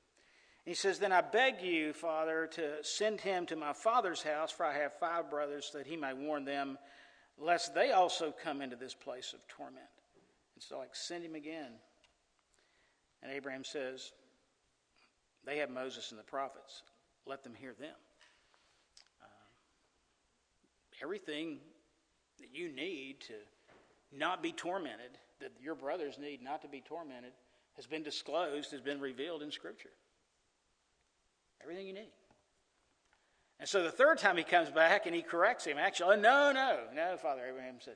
He 0.66 0.74
says, 0.74 0.98
Then 0.98 1.12
I 1.12 1.22
beg 1.22 1.62
you, 1.62 1.94
Father, 1.94 2.48
to 2.54 2.84
send 2.84 3.22
him 3.22 3.46
to 3.46 3.56
my 3.56 3.72
father's 3.72 4.24
house, 4.24 4.52
for 4.52 4.66
I 4.66 4.74
have 4.80 4.94
five 5.00 5.30
brothers, 5.30 5.70
that 5.76 5.86
he 5.86 5.96
may 5.96 6.16
warn 6.16 6.44
them, 6.44 6.76
lest 7.38 7.76
they 7.76 7.92
also 7.92 8.34
come 8.44 8.64
into 8.64 8.76
this 8.76 8.96
place 8.96 9.32
of 9.34 9.48
torment. 9.48 9.86
And 10.56 10.64
so, 10.64 10.80
like, 10.80 10.96
send 10.96 11.24
him 11.24 11.36
again. 11.36 11.74
And 13.22 13.32
Abraham 13.32 13.64
says, 13.64 14.12
They 15.46 15.60
have 15.60 15.70
Moses 15.70 16.10
and 16.10 16.20
the 16.20 16.24
prophets. 16.24 16.82
Let 17.28 17.44
them 17.44 17.54
hear 17.54 17.76
them. 17.80 17.94
Everything 21.02 21.60
that 22.40 22.50
you 22.54 22.70
need 22.72 23.22
to 23.22 23.34
not 24.12 24.42
be 24.42 24.52
tormented, 24.52 25.18
that 25.40 25.52
your 25.62 25.75
brothers 25.75 26.18
need 26.20 26.42
not 26.42 26.62
to 26.62 26.68
be 26.68 26.82
tormented, 26.82 27.32
has 27.75 27.86
been 27.86 28.04
disclosed, 28.04 28.72
has 28.72 28.82
been 28.82 29.00
revealed 29.00 29.42
in 29.42 29.52
Scripture. 29.52 29.90
Everything 31.62 31.88
you 31.88 31.94
need. 31.94 32.12
And 33.60 33.68
so 33.68 33.84
the 33.84 33.92
third 33.92 34.18
time 34.18 34.38
he 34.38 34.44
comes 34.44 34.70
back 34.70 35.06
and 35.06 35.16
he 35.16 35.22
corrects 35.22 35.66
him. 35.66 35.78
Actually, 35.78 36.18
oh, 36.18 36.20
no, 36.20 36.52
no, 36.52 36.80
no, 36.94 37.18
Father 37.18 37.42
Abraham 37.48 37.75
said, 37.80 37.96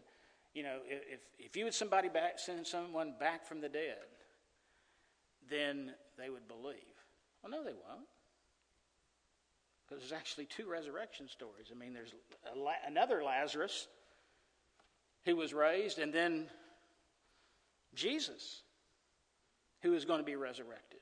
you 0.54 0.64
know, 0.64 0.78
if, 0.86 1.20
if 1.38 1.56
you 1.56 1.66
would 1.66 1.74
somebody 1.74 2.10
back, 2.10 2.40
send 2.40 2.66
someone 2.66 3.14
back 3.20 3.46
from 3.46 3.62
the 3.62 3.70
dead, 3.70 3.98
then 5.50 5.92
they 6.18 6.30
would 6.30 6.48
believe. 6.48 6.76
Well, 7.44 7.52
no, 7.52 7.64
they 7.64 7.74
won't. 7.74 8.08
Because 9.90 10.04
there's 10.04 10.20
actually 10.20 10.46
two 10.46 10.70
resurrection 10.70 11.28
stories. 11.28 11.68
I 11.72 11.78
mean, 11.78 11.94
there's 11.94 12.14
another 12.88 13.24
Lazarus 13.24 13.88
who 15.26 15.36
was 15.36 15.54
raised, 15.54 15.98
and 15.98 16.14
then 16.14 16.48
Jesus 17.96 18.62
who 19.82 19.94
is 19.94 20.06
going 20.06 20.20
to 20.20 20.26
be 20.26 20.36
resurrected. 20.36 21.00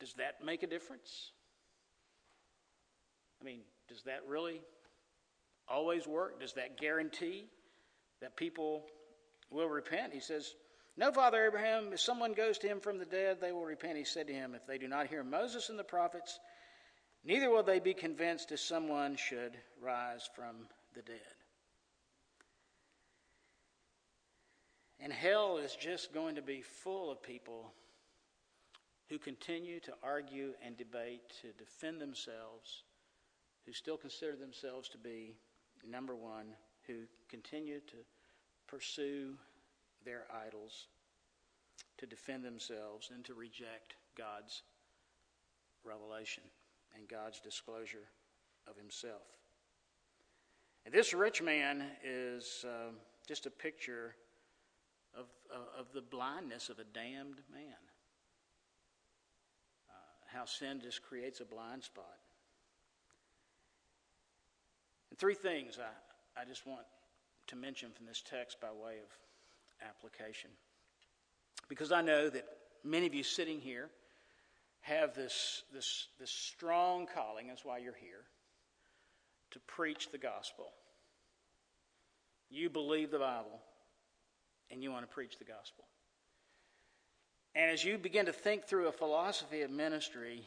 Does 0.00 0.14
that 0.14 0.44
make 0.44 0.62
a 0.62 0.66
difference? 0.66 1.32
I 3.40 3.44
mean, 3.44 3.60
does 3.88 4.02
that 4.02 4.20
really 4.28 4.60
always 5.68 6.06
work? 6.06 6.40
Does 6.40 6.54
that 6.54 6.78
guarantee 6.78 7.46
that 8.20 8.36
people 8.36 8.84
will 9.50 9.68
repent? 9.68 10.12
He 10.12 10.20
says, 10.20 10.54
No, 10.96 11.12
Father 11.12 11.46
Abraham, 11.46 11.92
if 11.92 12.00
someone 12.00 12.32
goes 12.32 12.58
to 12.58 12.68
him 12.68 12.80
from 12.80 12.98
the 12.98 13.04
dead, 13.04 13.38
they 13.40 13.52
will 13.52 13.64
repent. 13.64 13.96
He 13.96 14.04
said 14.04 14.26
to 14.26 14.32
him, 14.32 14.54
If 14.54 14.66
they 14.66 14.78
do 14.78 14.88
not 14.88 15.06
hear 15.06 15.24
Moses 15.24 15.68
and 15.68 15.78
the 15.78 15.84
prophets, 15.84 16.38
neither 17.24 17.50
will 17.50 17.62
they 17.62 17.80
be 17.80 17.94
convinced 17.94 18.52
if 18.52 18.60
someone 18.60 19.16
should 19.16 19.56
rise 19.80 20.28
from 20.34 20.56
the 20.94 21.02
dead. 21.02 21.38
And 25.00 25.12
hell 25.12 25.58
is 25.58 25.76
just 25.76 26.12
going 26.12 26.34
to 26.34 26.42
be 26.42 26.60
full 26.60 27.10
of 27.10 27.22
people 27.22 27.72
who 29.08 29.18
continue 29.18 29.80
to 29.80 29.92
argue 30.02 30.52
and 30.64 30.76
debate, 30.76 31.22
to 31.40 31.52
defend 31.52 32.00
themselves, 32.00 32.82
who 33.64 33.72
still 33.72 33.96
consider 33.96 34.36
themselves 34.36 34.88
to 34.90 34.98
be 34.98 35.36
number 35.88 36.14
one, 36.14 36.46
who 36.86 36.94
continue 37.28 37.80
to 37.80 37.96
pursue 38.66 39.34
their 40.04 40.24
idols, 40.46 40.88
to 41.96 42.06
defend 42.06 42.44
themselves, 42.44 43.10
and 43.14 43.24
to 43.24 43.34
reject 43.34 43.94
God's 44.16 44.62
revelation 45.84 46.42
and 46.98 47.08
God's 47.08 47.40
disclosure 47.40 48.08
of 48.68 48.76
Himself. 48.76 49.22
And 50.84 50.92
this 50.92 51.14
rich 51.14 51.42
man 51.42 51.84
is 52.04 52.64
uh, 52.66 52.90
just 53.26 53.46
a 53.46 53.50
picture 53.50 54.14
of, 55.16 55.26
of 55.78 55.86
the 55.92 56.00
blindness 56.00 56.68
of 56.68 56.78
a 56.78 56.84
damned 56.84 57.40
man 57.52 57.76
how 60.28 60.44
sin 60.44 60.80
just 60.80 61.02
creates 61.02 61.40
a 61.40 61.44
blind 61.44 61.82
spot. 61.82 62.18
And 65.10 65.18
three 65.18 65.34
things 65.34 65.78
I, 65.78 66.40
I 66.40 66.44
just 66.44 66.66
want 66.66 66.82
to 67.48 67.56
mention 67.56 67.90
from 67.90 68.06
this 68.06 68.22
text 68.28 68.60
by 68.60 68.68
way 68.68 68.96
of 69.02 69.88
application. 69.88 70.50
Because 71.68 71.92
I 71.92 72.02
know 72.02 72.28
that 72.28 72.46
many 72.84 73.06
of 73.06 73.14
you 73.14 73.22
sitting 73.22 73.58
here 73.60 73.88
have 74.80 75.14
this, 75.14 75.62
this, 75.72 76.08
this 76.18 76.30
strong 76.30 77.06
calling, 77.12 77.48
that's 77.48 77.64
why 77.64 77.78
you're 77.78 77.94
here, 78.00 78.24
to 79.50 79.58
preach 79.60 80.10
the 80.10 80.18
gospel. 80.18 80.66
You 82.50 82.70
believe 82.70 83.10
the 83.10 83.18
Bible, 83.18 83.60
and 84.70 84.82
you 84.82 84.90
want 84.90 85.08
to 85.08 85.14
preach 85.14 85.38
the 85.38 85.44
gospel. 85.44 85.84
And 87.54 87.70
as 87.70 87.84
you 87.84 87.98
begin 87.98 88.26
to 88.26 88.32
think 88.32 88.64
through 88.64 88.88
a 88.88 88.92
philosophy 88.92 89.62
of 89.62 89.70
ministry, 89.70 90.44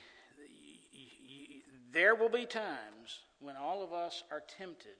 there 1.91 2.15
will 2.15 2.29
be 2.29 2.45
times 2.45 3.19
when 3.39 3.55
all 3.55 3.83
of 3.83 3.91
us 3.91 4.23
are 4.31 4.43
tempted 4.57 4.95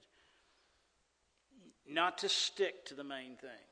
not 1.88 2.18
to 2.18 2.28
stick 2.28 2.84
to 2.86 2.94
the 2.94 3.04
main 3.04 3.36
thing 3.36 3.66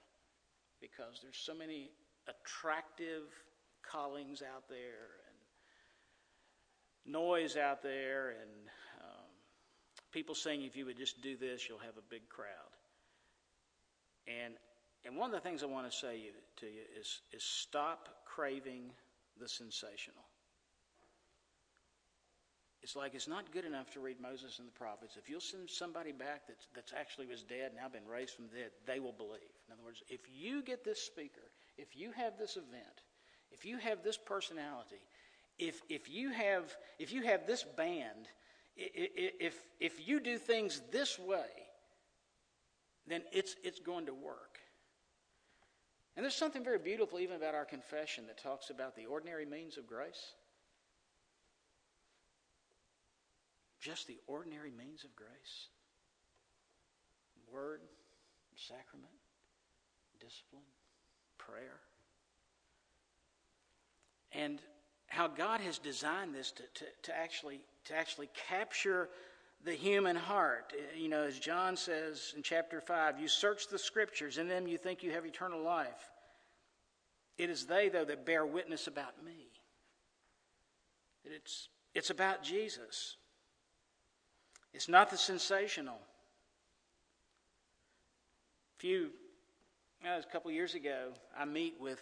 because 0.81 1.21
there's 1.23 1.37
so 1.37 1.55
many 1.55 1.91
attractive 2.29 3.25
callings 3.89 4.43
out 4.43 4.69
there 4.69 5.21
noise 7.11 7.57
out 7.57 7.83
there 7.83 8.31
and 8.31 8.51
um, 9.03 9.27
people 10.13 10.35
saying 10.35 10.63
if 10.63 10.77
you 10.77 10.87
would 10.87 10.99
just 10.99 11.23
do 11.23 11.37
this 11.37 11.69
you'll 11.69 11.79
have 11.79 11.97
a 11.97 12.11
big 12.11 12.29
crowd 12.29 12.73
and 14.27 14.55
and 15.05 15.17
one 15.17 15.31
of 15.31 15.35
the 15.35 15.41
things 15.41 15.63
I 15.63 15.67
want 15.67 15.91
to 15.91 15.97
say 15.97 16.31
to 16.57 16.67
you 16.67 16.83
is, 16.99 17.21
is 17.33 17.43
stop 17.43 18.09
craving 18.27 18.91
the 19.39 19.49
sensational. 19.49 20.25
It's 22.83 22.97
like 22.97 23.15
it's 23.15 23.29
not 23.29 23.53
good 23.53 23.65
enough 23.65 23.91
to 23.93 24.01
read 24.01 24.21
Moses 24.21 24.59
and 24.59 24.67
the 24.67 24.73
prophets. 24.73 25.17
If 25.19 25.29
you'll 25.29 25.41
send 25.41 25.69
somebody 25.69 26.13
back 26.13 26.47
that's, 26.49 26.67
that's 26.75 26.93
actually 26.93 27.27
was 27.27 27.43
dead, 27.43 27.73
and 27.73 27.77
now 27.77 27.89
been 27.89 28.09
raised 28.09 28.35
from 28.35 28.47
the 28.49 28.57
dead, 28.59 28.71
they 28.87 29.01
will 29.01 29.13
believe. 29.13 29.53
In 29.69 29.73
other 29.73 29.85
words, 29.85 30.03
if 30.09 30.21
you 30.33 30.63
get 30.63 30.85
this 30.85 31.01
speaker, 31.01 31.45
if 31.77 31.95
you 31.95 32.11
have 32.13 32.39
this 32.39 32.57
event, 32.57 33.05
if 33.53 33.65
you 33.65 33.77
have 33.79 34.03
this 34.03 34.17
personality, 34.17 35.01
if, 35.61 35.83
if, 35.89 36.11
you, 36.11 36.31
have, 36.31 36.75
if 36.99 37.13
you 37.13 37.23
have 37.23 37.47
this 37.47 37.63
band, 37.63 38.29
if, 38.77 39.55
if 39.79 40.09
you 40.09 40.21
do 40.21 40.39
things 40.39 40.81
this 40.91 41.19
way, 41.19 41.47
then 43.07 43.23
it's, 43.33 43.57
it's 43.63 43.79
going 43.79 44.07
to 44.07 44.15
work. 44.15 44.59
And 46.17 46.25
there's 46.25 46.35
something 46.35 46.65
very 46.65 46.79
beautiful 46.79 47.21
even 47.21 47.37
about 47.37 47.55
our 47.55 47.65
confession 47.65 48.27
that 48.27 48.43
talks 48.43 48.71
about 48.71 48.97
the 48.97 49.07
ordinary 49.07 49.45
means 49.45 49.77
of 49.77 49.87
grace. 49.87 50.33
Just 53.81 54.07
the 54.07 54.19
ordinary 54.27 54.71
means 54.71 55.05
of 55.05 55.15
grace 55.15 55.69
word, 57.53 57.81
sacrament, 58.55 59.11
discipline, 60.21 60.63
prayer. 61.37 61.81
And 64.33 64.61
how 65.11 65.27
God 65.27 65.61
has 65.61 65.79
designed 65.79 66.35
this 66.35 66.53
to, 66.53 66.63
to, 66.63 66.85
to, 67.03 67.19
actually, 67.19 67.61
to 67.87 67.97
actually 67.97 68.31
capture 68.49 69.09
the 69.65 69.73
human 69.73 70.15
heart. 70.15 70.73
You 70.97 71.09
know, 71.09 71.25
as 71.25 71.39
John 71.39 71.77
says 71.77 72.33
in 72.37 72.43
chapter 72.43 72.81
5, 72.81 73.19
you 73.19 73.27
search 73.27 73.67
the 73.69 73.79
scriptures, 73.79 74.39
in 74.39 74.49
them 74.49 74.69
you 74.69 74.79
think 74.79 75.03
you 75.03 75.11
have 75.11 75.27
eternal 75.27 75.63
life. 75.63 76.11
It 77.37 77.51
is 77.51 77.67
they, 77.67 77.89
though, 77.89 78.05
that 78.05 78.25
bear 78.25 78.47
witness 78.47 78.87
about 78.87 79.23
me. 79.25 79.49
It's, 81.25 81.69
it's 81.93 82.11
about 82.11 82.45
Jesus. 82.45 83.17
It's 84.73 84.89
not 84.89 85.11
the 85.11 85.19
sensational. 85.19 85.99
A 88.77 88.79
few, 88.79 89.11
uh, 90.07 90.21
a 90.21 90.33
couple 90.33 90.53
years 90.53 90.77
ago, 90.77 91.09
I 91.37 91.45
meet 91.47 91.75
with 91.81 92.01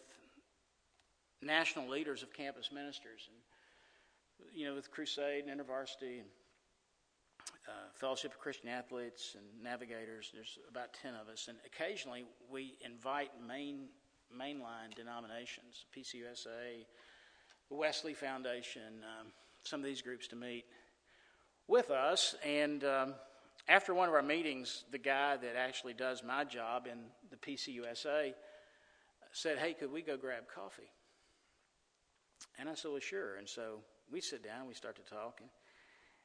national 1.42 1.88
leaders 1.88 2.22
of 2.22 2.32
campus 2.32 2.70
ministers, 2.72 3.28
and 3.28 4.50
you 4.54 4.66
know, 4.66 4.74
with 4.74 4.90
Crusade 4.90 5.44
and 5.44 5.60
InterVarsity 5.60 6.20
and 6.20 6.28
uh, 7.68 7.72
Fellowship 7.94 8.32
of 8.32 8.38
Christian 8.38 8.68
Athletes 8.68 9.36
and 9.36 9.44
Navigators. 9.62 10.30
There's 10.32 10.58
about 10.68 10.94
ten 11.00 11.14
of 11.14 11.28
us, 11.28 11.48
and 11.48 11.58
occasionally 11.66 12.24
we 12.50 12.74
invite 12.84 13.30
main 13.46 13.88
mainline 14.36 14.94
denominations, 14.94 15.86
PCUSA, 15.96 16.84
the 17.68 17.74
Wesley 17.74 18.14
Foundation, 18.14 19.02
um, 19.02 19.28
some 19.64 19.80
of 19.80 19.86
these 19.86 20.02
groups 20.02 20.28
to 20.28 20.36
meet 20.36 20.64
with 21.66 21.90
us. 21.90 22.34
And 22.44 22.84
um, 22.84 23.14
after 23.68 23.94
one 23.94 24.08
of 24.08 24.14
our 24.14 24.22
meetings, 24.22 24.84
the 24.90 24.98
guy 24.98 25.36
that 25.36 25.56
actually 25.56 25.94
does 25.94 26.22
my 26.22 26.44
job 26.44 26.86
in 26.90 26.98
the 27.30 27.36
PCUSA 27.36 28.34
said, 29.32 29.58
Hey, 29.58 29.74
could 29.74 29.92
we 29.92 30.02
go 30.02 30.16
grab 30.16 30.44
coffee? 30.52 30.90
And 32.58 32.68
I 32.68 32.74
said, 32.74 32.90
Well, 32.90 33.00
sure. 33.00 33.36
And 33.36 33.48
so 33.48 33.80
we 34.10 34.20
sit 34.20 34.42
down, 34.42 34.66
we 34.66 34.74
start 34.74 34.96
to 34.96 35.14
talk. 35.14 35.40
And, 35.40 35.50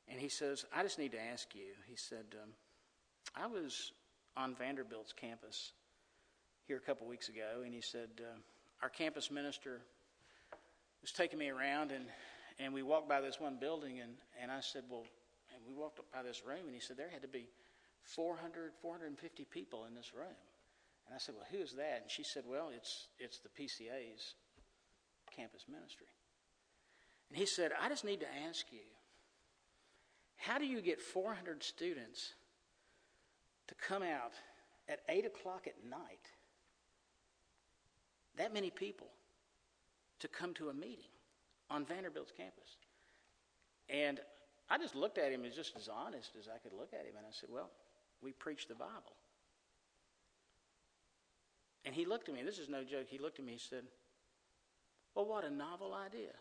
and 0.07 0.19
he 0.19 0.29
says, 0.29 0.65
I 0.75 0.83
just 0.83 0.99
need 0.99 1.11
to 1.13 1.21
ask 1.21 1.55
you. 1.55 1.73
He 1.87 1.95
said, 1.95 2.35
um, 2.41 2.49
I 3.35 3.47
was 3.47 3.93
on 4.35 4.55
Vanderbilt's 4.55 5.13
campus 5.13 5.73
here 6.67 6.77
a 6.77 6.81
couple 6.81 7.07
weeks 7.07 7.29
ago, 7.29 7.61
and 7.63 7.73
he 7.73 7.81
said, 7.81 8.09
uh, 8.19 8.37
Our 8.81 8.89
campus 8.89 9.31
minister 9.31 9.81
was 11.01 11.11
taking 11.11 11.39
me 11.39 11.49
around, 11.49 11.91
and, 11.91 12.05
and 12.59 12.73
we 12.73 12.83
walked 12.83 13.09
by 13.09 13.21
this 13.21 13.39
one 13.39 13.57
building, 13.59 13.99
and, 13.99 14.13
and 14.41 14.51
I 14.51 14.59
said, 14.59 14.83
Well, 14.89 15.05
and 15.53 15.63
we 15.67 15.73
walked 15.79 15.99
up 15.99 16.05
by 16.13 16.23
this 16.23 16.43
room, 16.45 16.65
and 16.65 16.73
he 16.73 16.79
said, 16.79 16.97
There 16.97 17.09
had 17.09 17.21
to 17.21 17.27
be 17.27 17.47
400, 18.03 18.71
450 18.81 19.45
people 19.45 19.85
in 19.85 19.95
this 19.95 20.11
room. 20.15 20.35
And 21.07 21.15
I 21.15 21.17
said, 21.17 21.35
Well, 21.35 21.47
who 21.51 21.59
is 21.59 21.73
that? 21.73 21.99
And 22.03 22.11
she 22.11 22.23
said, 22.23 22.43
Well, 22.47 22.69
it's, 22.75 23.07
it's 23.19 23.39
the 23.39 23.49
PCA's 23.49 24.35
campus 25.35 25.65
ministry. 25.67 26.07
And 27.29 27.37
he 27.37 27.45
said, 27.45 27.71
I 27.79 27.89
just 27.89 28.05
need 28.05 28.19
to 28.19 28.27
ask 28.47 28.65
you, 28.71 28.85
how 30.37 30.57
do 30.57 30.65
you 30.65 30.81
get 30.81 31.01
400 31.01 31.63
students 31.63 32.33
to 33.67 33.75
come 33.75 34.03
out 34.03 34.33
at 34.89 34.99
8 35.09 35.25
o'clock 35.25 35.67
at 35.67 35.75
night? 35.89 36.27
That 38.37 38.53
many 38.53 38.69
people 38.69 39.07
to 40.19 40.27
come 40.27 40.53
to 40.55 40.69
a 40.69 40.73
meeting 40.73 41.11
on 41.69 41.85
Vanderbilt's 41.85 42.31
campus. 42.31 42.77
And 43.89 44.19
I 44.69 44.77
just 44.77 44.95
looked 44.95 45.17
at 45.17 45.31
him 45.31 45.45
as 45.45 45.55
just 45.55 45.75
as 45.75 45.89
honest 45.89 46.31
as 46.39 46.47
I 46.47 46.57
could 46.57 46.73
look 46.77 46.93
at 46.93 47.05
him, 47.05 47.15
and 47.17 47.25
I 47.25 47.31
said, 47.31 47.49
Well, 47.51 47.69
we 48.21 48.31
preach 48.31 48.67
the 48.67 48.75
Bible. 48.75 49.15
And 51.85 51.93
he 51.93 52.05
looked 52.05 52.29
at 52.29 52.35
me, 52.35 52.43
this 52.43 52.59
is 52.59 52.69
no 52.69 52.83
joke, 52.83 53.07
he 53.09 53.17
looked 53.17 53.39
at 53.39 53.45
me 53.45 53.53
and 53.53 53.61
said, 53.61 53.83
Well, 55.15 55.25
what 55.25 55.43
a 55.43 55.49
novel 55.49 55.93
idea. 55.93 56.31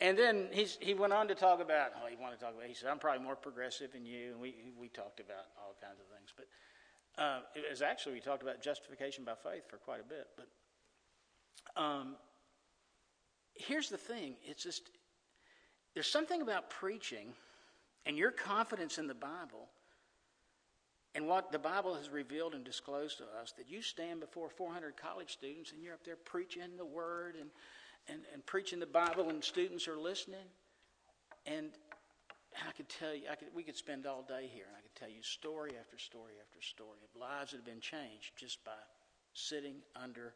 and 0.00 0.16
then 0.16 0.48
he's, 0.52 0.78
he 0.80 0.94
went 0.94 1.12
on 1.12 1.28
to 1.28 1.34
talk 1.34 1.60
about, 1.60 1.90
oh, 2.02 2.08
he 2.08 2.16
wanted 2.16 2.38
to 2.38 2.44
talk 2.44 2.54
about, 2.54 2.66
he 2.66 2.74
said, 2.74 2.88
I'm 2.88 2.98
probably 2.98 3.24
more 3.24 3.36
progressive 3.36 3.92
than 3.92 4.06
you. 4.06 4.32
And 4.32 4.40
we, 4.40 4.54
we 4.78 4.88
talked 4.88 5.20
about 5.20 5.46
all 5.58 5.74
kinds 5.80 5.98
of 6.00 6.06
things. 6.16 6.32
But 6.36 7.22
uh, 7.22 7.40
it 7.54 7.70
was 7.70 7.82
actually, 7.82 8.14
we 8.14 8.20
talked 8.20 8.42
about 8.42 8.62
justification 8.62 9.24
by 9.24 9.34
faith 9.34 9.68
for 9.68 9.76
quite 9.76 10.00
a 10.00 10.08
bit. 10.08 10.28
But 10.36 11.82
um, 11.82 12.16
here's 13.54 13.88
the 13.88 13.98
thing 13.98 14.36
it's 14.44 14.62
just, 14.62 14.90
there's 15.94 16.10
something 16.10 16.40
about 16.40 16.70
preaching 16.70 17.32
and 18.06 18.16
your 18.16 18.30
confidence 18.30 18.98
in 18.98 19.06
the 19.06 19.14
Bible 19.14 19.68
and 21.14 21.26
what 21.26 21.52
the 21.52 21.58
Bible 21.58 21.94
has 21.94 22.08
revealed 22.08 22.54
and 22.54 22.64
disclosed 22.64 23.18
to 23.18 23.24
us 23.40 23.52
that 23.58 23.68
you 23.68 23.82
stand 23.82 24.20
before 24.20 24.48
400 24.48 24.96
college 24.96 25.30
students 25.30 25.72
and 25.72 25.82
you're 25.82 25.94
up 25.94 26.04
there 26.04 26.16
preaching 26.16 26.76
the 26.78 26.84
Word 26.84 27.34
and, 27.38 27.50
and, 28.08 28.20
and 28.32 28.44
preaching 28.46 28.80
the 28.80 28.86
Bible, 28.86 29.28
and 29.28 29.44
students 29.44 29.86
are 29.88 29.98
listening. 29.98 30.46
And, 31.46 31.70
I 32.68 32.72
could 32.72 32.88
tell 32.88 33.14
you, 33.14 33.22
I 33.30 33.34
could, 33.34 33.48
we 33.54 33.62
could 33.62 33.76
spend 33.76 34.06
all 34.06 34.22
day 34.22 34.48
here, 34.52 34.64
and 34.68 34.76
I 34.76 34.82
could 34.82 34.94
tell 34.94 35.08
you 35.08 35.22
story 35.22 35.72
after 35.80 35.98
story 35.98 36.34
after 36.40 36.60
story 36.60 36.98
of 37.02 37.20
lives 37.20 37.52
that 37.52 37.58
have 37.58 37.64
been 37.64 37.80
changed 37.80 38.32
just 38.36 38.62
by 38.64 38.76
sitting 39.32 39.76
under 39.96 40.34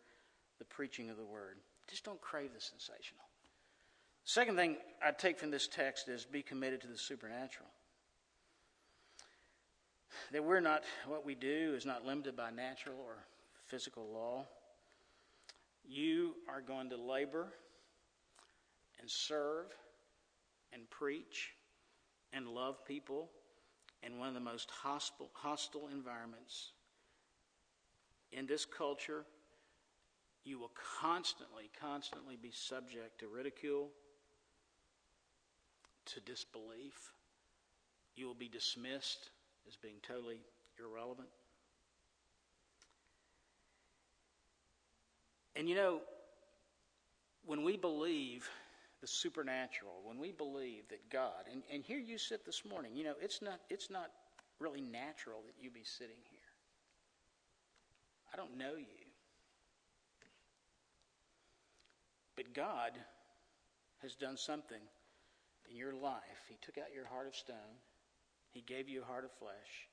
the 0.59 0.65
preaching 0.65 1.11
of 1.11 1.17
the 1.17 1.25
Word. 1.25 1.59
Just 1.89 2.05
don't 2.05 2.21
crave 2.21 2.55
the 2.55 2.61
sensational. 2.61 3.23
Second 4.25 4.57
thing 4.57 4.77
I 5.05 5.12
take 5.12 5.39
from 5.39 5.51
this 5.51 5.69
text 5.69 6.09
is 6.09 6.25
be 6.25 6.43
committed 6.43 6.81
to 6.81 6.89
the 6.89 6.99
supernatural. 6.99 7.69
That 10.33 10.44
we're 10.44 10.61
not, 10.61 10.83
what 11.07 11.24
we 11.24 11.35
do 11.35 11.74
is 11.76 11.87
not 11.87 12.05
limited 12.05 12.37
by 12.37 12.50
natural 12.50 12.96
or 12.98 13.16
physical 13.66 14.07
law. 14.12 14.46
You 15.85 16.35
are 16.48 16.61
going 16.61 16.90
to 16.90 16.96
labor 16.96 17.48
and 19.00 19.11
serve 19.11 19.66
and 20.72 20.88
preach 20.90 21.52
and 22.33 22.48
love 22.48 22.85
people 22.85 23.31
in 24.02 24.18
one 24.18 24.29
of 24.29 24.35
the 24.35 24.40
most 24.40 24.70
hostile, 24.70 25.31
hostile 25.33 25.88
environments 25.92 26.72
in 28.33 28.46
this 28.46 28.64
culture 28.64 29.24
you 30.46 30.61
will 30.61 30.70
constantly, 31.00 31.70
constantly 31.81 32.37
be 32.37 32.52
subject 32.52 33.18
to 33.18 33.26
ridicule, 33.26 33.88
to 36.07 36.20
disbelief. 36.20 37.11
You 38.14 38.29
will 38.29 38.35
be 38.35 38.48
dismissed 38.48 39.31
as 39.68 39.76
being 39.76 39.96
totally 40.02 40.40
irrelevant. 40.79 41.29
And 45.55 45.68
you 45.68 45.74
know, 45.74 46.00
when 47.46 47.62
we 47.64 47.76
believe 47.76 48.48
the 49.00 49.07
supernatural, 49.07 49.94
when 50.05 50.18
we 50.18 50.33
believe 50.33 50.88
that 50.88 51.11
God, 51.11 51.46
and, 51.50 51.62
and 51.72 51.83
here 51.83 51.98
you 51.98 52.18
sit 52.18 52.44
this 52.44 52.64
morning, 52.64 52.96
you 52.96 53.05
know, 53.05 53.14
it's 53.20 53.40
not, 53.40 53.61
it's 53.70 53.90
not 53.90 54.11
really 54.59 54.81
natural 54.81 55.42
that 55.46 55.55
you 55.62 55.70
be 55.70 55.85
sitting 55.85 56.16
here. 56.31 56.40
I 58.33 58.37
don't 58.37 58.57
know 58.59 58.76
you. 58.76 59.07
But 62.37 62.52
God 62.52 62.92
has 64.02 64.14
done 64.14 64.37
something 64.37 64.81
in 65.70 65.76
your 65.76 65.94
life. 65.94 66.44
He 66.48 66.59
took 66.61 66.79
out 66.79 66.94
your 66.94 67.07
heart 67.07 67.26
of 67.26 67.35
stone, 67.35 67.81
He 68.53 68.63
gave 68.63 68.89
you 68.89 69.03
a 69.03 69.05
heart 69.05 69.25
of 69.25 69.31
flesh. 69.33 69.89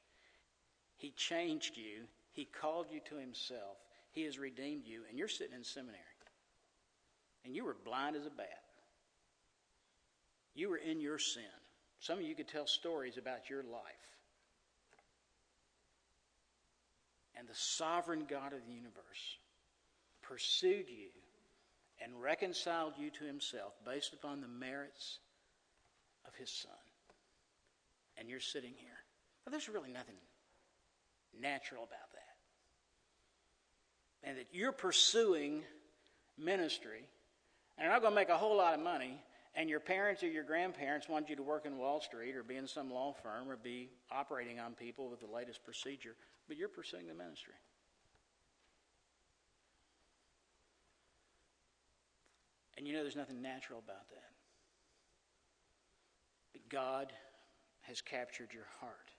He 0.98 1.12
changed 1.12 1.78
you, 1.78 2.06
He 2.32 2.46
called 2.46 2.88
you 2.92 3.02
to 3.10 3.16
Himself, 3.16 3.78
He 4.12 4.24
has 4.24 4.39
redeemed 4.39 4.86
you, 4.86 5.02
and 5.10 5.18
you're 5.18 5.28
sitting 5.28 5.56
in 5.56 5.63
seminary. 5.63 6.00
And 7.46 7.56
you 7.56 7.66
were 7.66 7.76
blind 7.84 8.16
as 8.16 8.26
a 8.26 8.30
bat. 8.30 8.63
You 10.56 10.70
were 10.70 10.78
in 10.78 11.02
your 11.02 11.20
sin. 11.20 11.44
Some 12.00 12.20
of 12.20 12.24
you 12.24 12.36
could 12.36 12.48
tell 12.48 12.68
stories 12.68 13.18
about 13.18 13.50
your 13.50 13.63
life. 13.63 13.82
And 17.36 17.48
the 17.48 17.56
sovereign 17.56 18.26
God 18.30 18.54
of 18.54 18.66
the 18.66 18.74
universe 18.74 19.38
pursued 20.22 20.89
you 20.89 21.10
and 22.02 22.22
reconciled 22.22 22.94
you 22.98 23.10
to 23.10 23.26
himself 23.26 23.74
based 23.86 24.13
upon 24.13 24.42
the 24.42 24.48
merits 24.48 25.20
of 26.28 26.36
his 26.36 26.50
son 26.50 26.72
and 28.17 28.30
you're 28.30 28.39
sitting 28.39 28.73
here. 28.78 28.89
but 29.43 29.52
there's 29.52 29.67
really 29.67 29.91
nothing 29.91 30.15
natural 31.39 31.84
about 31.84 32.12
that. 32.13 32.36
And 34.30 34.38
that 34.38 34.47
you're 34.52 34.71
pursuing 34.71 35.63
ministry 36.38 37.08
and 37.78 37.86
you're 37.86 37.93
not 37.93 38.02
going 38.02 38.13
to 38.13 38.15
make 38.15 38.30
a 38.30 38.38
whole 38.38 38.56
lot 38.56 38.76
of 38.76 38.80
money, 38.80 39.19
and 39.56 39.69
your 39.69 39.80
parents 39.80 40.23
or 40.23 40.28
your 40.28 40.43
grandparents 40.43 41.10
want 41.10 41.30
you 41.30 41.36
to 41.36 41.43
work 41.43 41.65
in 41.65 41.78
Wall 41.78 42.02
Street 42.02 42.36
or 42.36 42.43
be 42.43 42.56
in 42.56 42.67
some 42.67 42.91
law 42.91 43.13
firm 43.13 43.49
or 43.49 43.56
be 43.56 43.89
operating 44.12 44.60
on 44.60 44.73
people 44.73 45.10
with 45.10 45.19
the 45.19 45.28
latest 45.28 45.63
procedure, 45.63 46.15
but 46.47 46.58
you're 46.58 46.69
pursuing 46.69 47.08
the 47.08 47.13
ministry. 47.13 47.54
And 52.78 52.88
you 52.88 52.93
know 52.93 53.02
there's 53.02 53.15
nothing 53.15 53.41
natural 53.41 53.80
about 53.80 54.10
that. 54.10 54.32
But 56.52 56.69
God 56.69 57.13
has 57.84 58.02
captured 58.02 58.54
your 58.54 58.67
heart. 58.80 59.12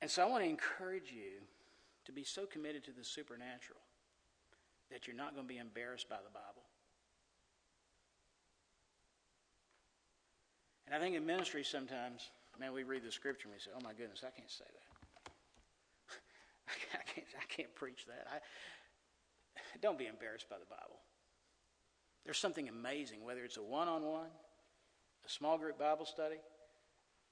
And 0.00 0.10
so 0.10 0.22
I 0.22 0.26
want 0.26 0.42
to 0.42 0.50
encourage 0.50 1.12
you 1.12 1.40
to 2.04 2.12
be 2.12 2.24
so 2.24 2.46
committed 2.46 2.84
to 2.84 2.90
the 2.90 3.04
supernatural 3.04 3.78
that 4.90 5.06
you're 5.06 5.16
not 5.16 5.34
going 5.34 5.46
to 5.46 5.52
be 5.52 5.58
embarrassed 5.58 6.08
by 6.08 6.16
the 6.16 6.30
Bible. 6.30 6.62
And 10.86 10.94
I 10.94 10.98
think 10.98 11.16
in 11.16 11.24
ministry 11.24 11.64
sometimes, 11.64 12.30
man, 12.58 12.72
we 12.72 12.82
read 12.82 13.04
the 13.04 13.12
scripture 13.12 13.48
and 13.48 13.54
we 13.54 13.60
say, 13.60 13.70
oh 13.74 13.80
my 13.82 13.92
goodness, 13.92 14.24
I 14.26 14.30
can't 14.36 14.50
say 14.50 14.64
that. 14.66 15.32
I, 16.98 17.02
can't, 17.14 17.26
I 17.40 17.46
can't 17.48 17.74
preach 17.74 18.04
that. 18.06 18.26
I, 18.30 18.38
don't 19.80 19.98
be 19.98 20.06
embarrassed 20.06 20.48
by 20.48 20.56
the 20.58 20.70
Bible. 20.70 21.02
There's 22.24 22.38
something 22.38 22.68
amazing, 22.68 23.24
whether 23.24 23.44
it's 23.44 23.56
a 23.56 23.62
one 23.62 23.88
on 23.88 24.02
one, 24.02 24.30
a 25.24 25.28
small 25.28 25.58
group 25.58 25.78
Bible 25.78 26.06
study, 26.06 26.36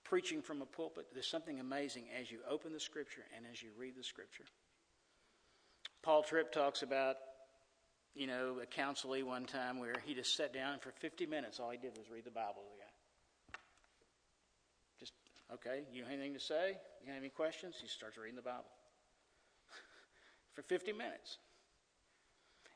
preaching 0.04 0.42
from 0.42 0.62
a 0.62 0.66
pulpit. 0.66 1.06
There's 1.12 1.28
something 1.28 1.60
amazing 1.60 2.06
as 2.20 2.30
you 2.30 2.38
open 2.48 2.72
the 2.72 2.80
Scripture 2.80 3.22
and 3.36 3.44
as 3.50 3.62
you 3.62 3.70
read 3.78 3.94
the 3.96 4.02
Scripture. 4.02 4.44
Paul 6.02 6.22
Tripp 6.22 6.50
talks 6.50 6.82
about, 6.82 7.16
you 8.14 8.26
know, 8.26 8.56
a 8.62 8.66
counselee 8.66 9.22
one 9.22 9.44
time 9.44 9.78
where 9.78 9.94
he 10.04 10.14
just 10.14 10.34
sat 10.34 10.52
down 10.52 10.72
and 10.72 10.82
for 10.82 10.90
50 10.92 11.26
minutes 11.26 11.60
all 11.60 11.70
he 11.70 11.78
did 11.78 11.96
was 11.96 12.10
read 12.10 12.24
the 12.24 12.30
Bible 12.30 12.62
to 12.62 12.76
the 12.76 12.82
guy. 12.82 13.58
Just, 14.98 15.12
okay, 15.54 15.84
you 15.92 16.02
have 16.02 16.12
anything 16.12 16.34
to 16.34 16.40
say? 16.40 16.76
You 17.04 17.12
have 17.12 17.20
any 17.20 17.28
questions? 17.28 17.76
He 17.80 17.86
starts 17.86 18.16
reading 18.16 18.36
the 18.36 18.42
Bible. 18.42 18.70
for 20.54 20.62
50 20.62 20.92
minutes. 20.92 21.38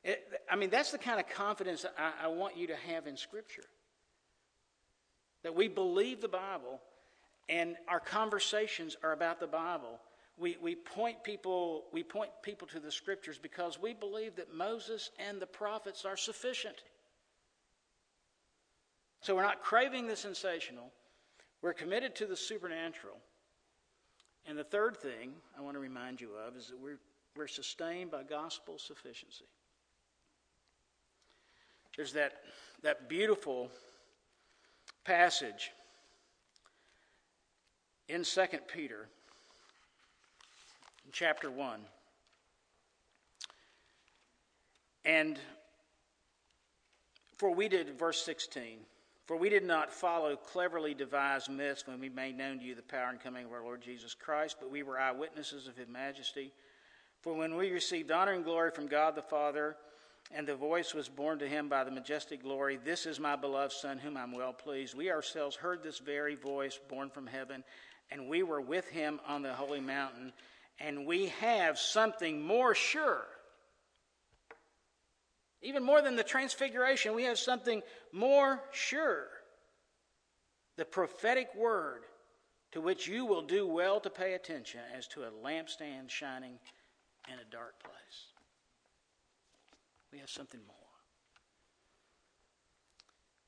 It, 0.05 0.23
I 0.51 0.57
mean, 0.57 0.71
that's 0.71 0.93
the 0.93 0.99
kind 0.99 1.19
of 1.19 1.29
confidence 1.29 1.87
I, 1.99 2.27
I 2.27 2.29
want 2.29 2.57
you 2.57 2.67
to 2.69 2.77
have 2.77 3.07
in 3.07 3.17
Scripture. 3.17 3.64
That 5.43 5.55
we 5.55 5.69
believe 5.69 6.21
the 6.21 6.29
Bible 6.29 6.81
and 7.49 7.77
our 7.88 8.01
conversations 8.01 8.97
are 9.03 9.12
about 9.12 9.40
the 9.40 9.47
Bible. 9.47 9.99
We, 10.37 10.57
we, 10.62 10.75
point 10.75 11.23
people, 11.25 11.85
we 11.93 12.03
point 12.03 12.31
people 12.43 12.67
to 12.69 12.81
the 12.81 12.90
Scriptures 12.90 13.38
because 13.40 13.81
we 13.81 13.95
believe 13.95 14.37
that 14.37 14.55
Moses 14.55 15.11
and 15.19 15.40
the 15.40 15.47
prophets 15.47 16.05
are 16.05 16.17
sufficient. 16.17 16.77
So 19.23 19.35
we're 19.35 19.43
not 19.43 19.62
craving 19.62 20.07
the 20.07 20.17
sensational, 20.17 20.93
we're 21.62 21.73
committed 21.73 22.14
to 22.17 22.27
the 22.27 22.37
supernatural. 22.37 23.17
And 24.47 24.59
the 24.59 24.64
third 24.64 24.99
thing 24.99 25.33
I 25.57 25.62
want 25.62 25.77
to 25.77 25.81
remind 25.81 26.21
you 26.21 26.33
of 26.47 26.55
is 26.57 26.67
that 26.67 26.79
we're, 26.79 26.99
we're 27.35 27.49
sustained 27.49 28.11
by 28.11 28.23
gospel 28.23 28.77
sufficiency. 28.77 29.47
There's 31.96 32.12
that, 32.14 32.33
that 32.83 33.09
beautiful 33.09 33.70
passage 35.04 35.70
in 38.09 38.24
2 38.24 38.40
Peter, 38.72 39.07
chapter 41.12 41.50
1. 41.50 41.80
And 45.04 45.38
for 47.37 47.54
we 47.54 47.68
did, 47.68 47.98
verse 47.98 48.24
16, 48.24 48.78
for 49.26 49.37
we 49.37 49.48
did 49.48 49.64
not 49.64 49.92
follow 49.92 50.35
cleverly 50.35 50.94
devised 50.94 51.48
myths 51.48 51.87
when 51.87 52.00
we 52.00 52.09
made 52.09 52.37
known 52.37 52.59
to 52.59 52.64
you 52.64 52.74
the 52.74 52.83
power 52.83 53.11
and 53.11 53.20
coming 53.20 53.46
of 53.46 53.52
our 53.52 53.62
Lord 53.62 53.80
Jesus 53.80 54.14
Christ, 54.14 54.57
but 54.61 54.70
we 54.70 54.83
were 54.83 54.98
eyewitnesses 54.98 55.68
of 55.68 55.76
his 55.76 55.88
majesty. 55.88 56.52
For 57.22 57.35
when 57.35 57.54
we 57.57 57.70
received 57.70 58.11
honor 58.11 58.33
and 58.33 58.44
glory 58.44 58.70
from 58.70 58.87
God 58.87 59.14
the 59.14 59.22
Father, 59.22 59.76
and 60.33 60.47
the 60.47 60.57
voice 60.57 60.95
was 60.95 61.09
borne 61.09 61.39
to 61.39 61.49
him 61.49 61.69
by 61.69 61.85
the 61.85 61.91
majestic 61.91 62.43
glory, 62.43 62.79
This 62.83 63.07
is 63.07 63.21
my 63.21 63.37
beloved 63.37 63.73
Son, 63.73 63.99
whom 63.99 64.17
I'm 64.17 64.33
well 64.33 64.53
pleased. 64.53 64.97
We 64.97 65.11
ourselves 65.11 65.57
heard 65.57 65.83
this 65.83 65.99
very 65.99 66.35
voice 66.35 66.79
borne 66.89 67.11
from 67.11 67.27
heaven 67.27 67.65
and 68.11 68.29
we 68.29 68.43
were 68.43 68.61
with 68.61 68.89
him 68.89 69.21
on 69.27 69.43
the 69.43 69.53
holy 69.53 69.81
mountain, 69.81 70.33
and 70.79 71.07
we 71.07 71.27
have 71.41 71.79
something 71.79 72.43
more 72.43 72.75
sure. 72.75 73.25
Even 75.63 75.83
more 75.83 76.03
than 76.03 76.17
the 76.17 76.23
transfiguration, 76.23 77.15
we 77.15 77.25
have 77.25 77.39
something 77.39 77.83
more 78.13 78.63
sure. 78.73 79.27
The 80.77 80.85
prophetic 80.85 81.49
word 81.57 82.03
to 82.73 82.81
which 82.81 83.07
you 83.07 83.25
will 83.25 83.43
do 83.43 83.67
well 83.67 84.01
to 84.01 84.11
pay 84.11 84.35
attention 84.35 84.81
as 84.97 85.07
to 85.09 85.23
a 85.23 85.31
lampstand 85.31 86.11
shining 86.11 86.59
in 87.29 87.35
a 87.35 87.51
dark 87.51 87.83
place. 87.83 88.34
We 90.14 90.20
have 90.20 90.31
something 90.31 90.61
more. 90.64 90.77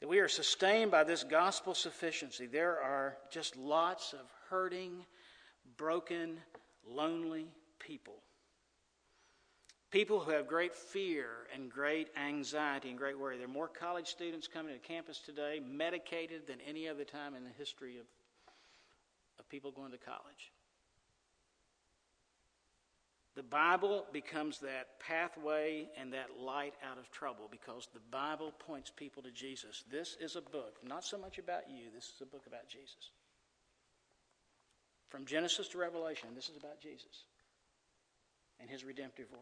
That 0.00 0.08
we 0.08 0.18
are 0.18 0.26
sustained 0.26 0.90
by 0.90 1.04
this 1.04 1.22
gospel 1.22 1.74
sufficiency. 1.74 2.46
There 2.46 2.80
are 2.82 3.16
just 3.30 3.56
lots 3.56 4.12
of 4.12 4.26
hurting, 4.50 5.06
broken, 5.76 6.38
lonely 6.84 7.46
people. 7.78 8.16
People 9.92 10.18
who 10.18 10.32
have 10.32 10.48
great 10.48 10.74
fear 10.74 11.28
and 11.54 11.70
great 11.70 12.08
anxiety 12.20 12.88
and 12.88 12.98
great 12.98 13.16
worry. 13.16 13.36
There 13.36 13.46
are 13.46 13.48
more 13.48 13.68
college 13.68 14.08
students 14.08 14.48
coming 14.48 14.74
to 14.74 14.80
campus 14.80 15.20
today 15.20 15.60
medicated 15.64 16.48
than 16.48 16.58
any 16.66 16.88
other 16.88 17.04
time 17.04 17.36
in 17.36 17.44
the 17.44 17.54
history 17.56 17.96
of, 17.98 18.06
of 19.38 19.48
people 19.48 19.70
going 19.70 19.92
to 19.92 19.98
college. 19.98 20.50
The 23.36 23.42
Bible 23.42 24.06
becomes 24.14 24.60
that 24.60 24.98
pathway 24.98 25.88
and 26.00 26.10
that 26.14 26.40
light 26.40 26.72
out 26.82 26.96
of 26.96 27.10
trouble 27.10 27.48
because 27.50 27.86
the 27.92 28.00
Bible 28.10 28.50
points 28.58 28.90
people 28.90 29.22
to 29.22 29.30
Jesus. 29.30 29.84
This 29.90 30.16
is 30.18 30.36
a 30.36 30.40
book, 30.40 30.78
not 30.82 31.04
so 31.04 31.18
much 31.18 31.38
about 31.38 31.68
you, 31.68 31.90
this 31.94 32.04
is 32.04 32.22
a 32.22 32.26
book 32.26 32.46
about 32.46 32.66
Jesus. 32.66 33.10
From 35.10 35.26
Genesis 35.26 35.68
to 35.68 35.78
Revelation, 35.78 36.30
this 36.34 36.48
is 36.48 36.56
about 36.56 36.80
Jesus 36.80 37.24
and 38.58 38.70
his 38.70 38.84
redemptive 38.84 39.30
work. 39.30 39.40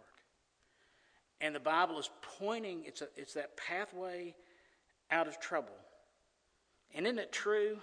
And 1.41 1.55
the 1.55 1.61
Bible 1.61 2.01
is 2.01 2.11
pointing, 2.39 2.83
it's, 2.85 3.01
a, 3.01 3.09
it's 3.17 3.35
that 3.35 3.57
pathway 3.57 4.35
out 5.13 5.29
of 5.29 5.39
trouble. 5.39 5.77
And 6.93 7.07
isn't 7.07 7.19
it 7.21 7.31
true 7.31 7.79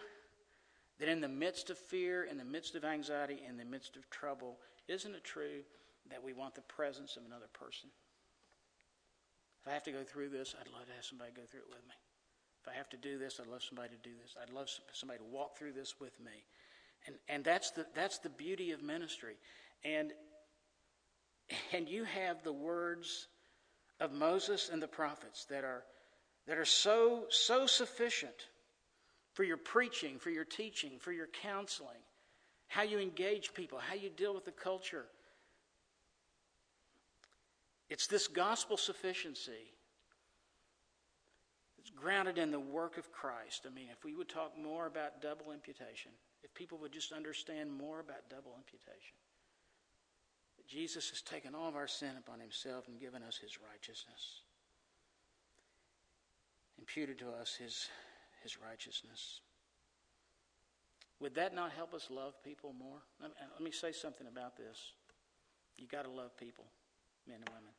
that 1.00 1.08
in 1.08 1.22
the 1.22 1.30
midst 1.30 1.70
of 1.70 1.78
fear, 1.78 2.26
in 2.26 2.38
the 2.38 2.44
midst 2.44 2.76
of 2.76 2.84
anxiety, 2.84 3.40
in 3.48 3.56
the 3.56 3.66
midst 3.66 3.96
of 3.96 4.10
trouble, 4.10 4.58
isn't 4.90 5.16
it 5.16 5.24
true 5.24 5.62
that 6.12 6.24
we 6.24 6.34
want 6.34 6.56
the 6.56 6.62
presence 6.62 7.18
of 7.18 7.26
another 7.26 7.50
person? 7.54 7.90
If 9.62 9.68
I 9.68 9.74
have 9.74 9.84
to 9.84 9.92
go 9.92 10.04
through 10.04 10.30
this, 10.30 10.56
I'd 10.60 10.72
love 10.72 10.86
to 10.88 10.94
have 10.94 11.06
somebody 11.06 11.32
go 11.36 11.44
through 11.50 11.62
it 11.62 11.70
with 11.70 11.86
me. 11.88 11.96
If 12.62 12.68
I 12.68 12.78
have 12.78 12.90
to 12.90 12.98
do 12.98 13.18
this, 13.18 13.40
I'd 13.40 13.48
love 13.48 13.64
somebody 13.64 13.90
to 13.90 14.10
do 14.10 14.16
this. 14.22 14.36
I'd 14.42 14.54
love 14.54 14.70
somebody 14.94 15.20
to 15.20 15.26
walk 15.26 15.58
through 15.58 15.74
this 15.74 16.00
with 16.00 16.20
me. 16.20 16.46
And, 17.08 17.16
and 17.28 17.44
that's, 17.44 17.72
the, 17.72 17.86
that's 17.96 18.20
the 18.20 18.30
beauty 18.30 18.72
of 18.72 18.84
ministry. 18.84 19.36
And, 19.84 20.14
and 21.74 21.90
you 21.90 22.04
have 22.04 22.44
the 22.44 22.54
words 22.54 23.28
of 24.00 24.12
Moses 24.12 24.70
and 24.72 24.82
the 24.82 24.88
prophets 24.88 25.46
that 25.46 25.64
are, 25.64 25.84
that 26.48 26.58
are 26.58 26.66
so, 26.66 27.26
so 27.30 27.66
sufficient 27.66 28.48
for 29.34 29.44
your 29.44 29.58
preaching, 29.58 30.20
for 30.20 30.30
your 30.30 30.46
teaching, 30.46 31.00
for 31.00 31.12
your 31.12 31.28
counseling, 31.42 32.02
how 32.68 32.84
you 32.84 33.00
engage 33.00 33.54
people, 33.54 33.80
how 33.80 33.96
you 33.96 34.10
deal 34.10 34.34
with 34.34 34.46
the 34.46 34.52
culture. 34.52 35.06
It's 37.92 38.08
this 38.08 38.30
gospel 38.30 38.78
sufficiency 38.78 39.68
that's 41.78 41.90
grounded 41.90 42.38
in 42.38 42.50
the 42.50 42.58
work 42.60 42.98
of 42.98 43.12
Christ. 43.12 43.68
I 43.70 43.76
mean, 43.76 43.90
if 43.92 44.06
we 44.06 44.16
would 44.16 44.30
talk 44.30 44.58
more 44.58 44.88
about 44.88 45.22
double 45.22 45.52
imputation, 45.52 46.14
if 46.42 46.54
people 46.54 46.78
would 46.78 46.94
just 46.94 47.12
understand 47.12 47.70
more 47.70 48.00
about 48.00 48.30
double 48.30 48.54
imputation. 48.56 49.18
That 50.56 50.68
Jesus 50.68 51.10
has 51.10 51.22
taken 51.22 51.54
all 51.54 51.68
of 51.68 51.76
our 51.76 51.86
sin 51.86 52.12
upon 52.18 52.40
himself 52.40 52.88
and 52.88 52.98
given 52.98 53.24
us 53.24 53.36
his 53.36 53.58
righteousness. 53.60 54.44
Imputed 56.80 57.20
to 57.20 57.28
us 57.42 57.56
his, 57.56 57.90
his 58.42 58.58
righteousness. 58.58 59.42
Would 61.20 61.36
that 61.36 61.54
not 61.54 61.74
help 61.74 61.94
us 61.94 62.08
love 62.10 62.42
people 62.42 62.74
more? 62.80 63.02
Let 63.22 63.32
me, 63.32 63.36
let 63.52 63.62
me 63.62 63.72
say 63.72 63.92
something 63.92 64.28
about 64.28 64.56
this. 64.56 64.94
You've 65.78 65.92
got 65.92 66.06
to 66.06 66.10
love 66.10 66.38
people, 66.38 66.64
men 67.28 67.40
and 67.40 67.50
women. 67.50 67.74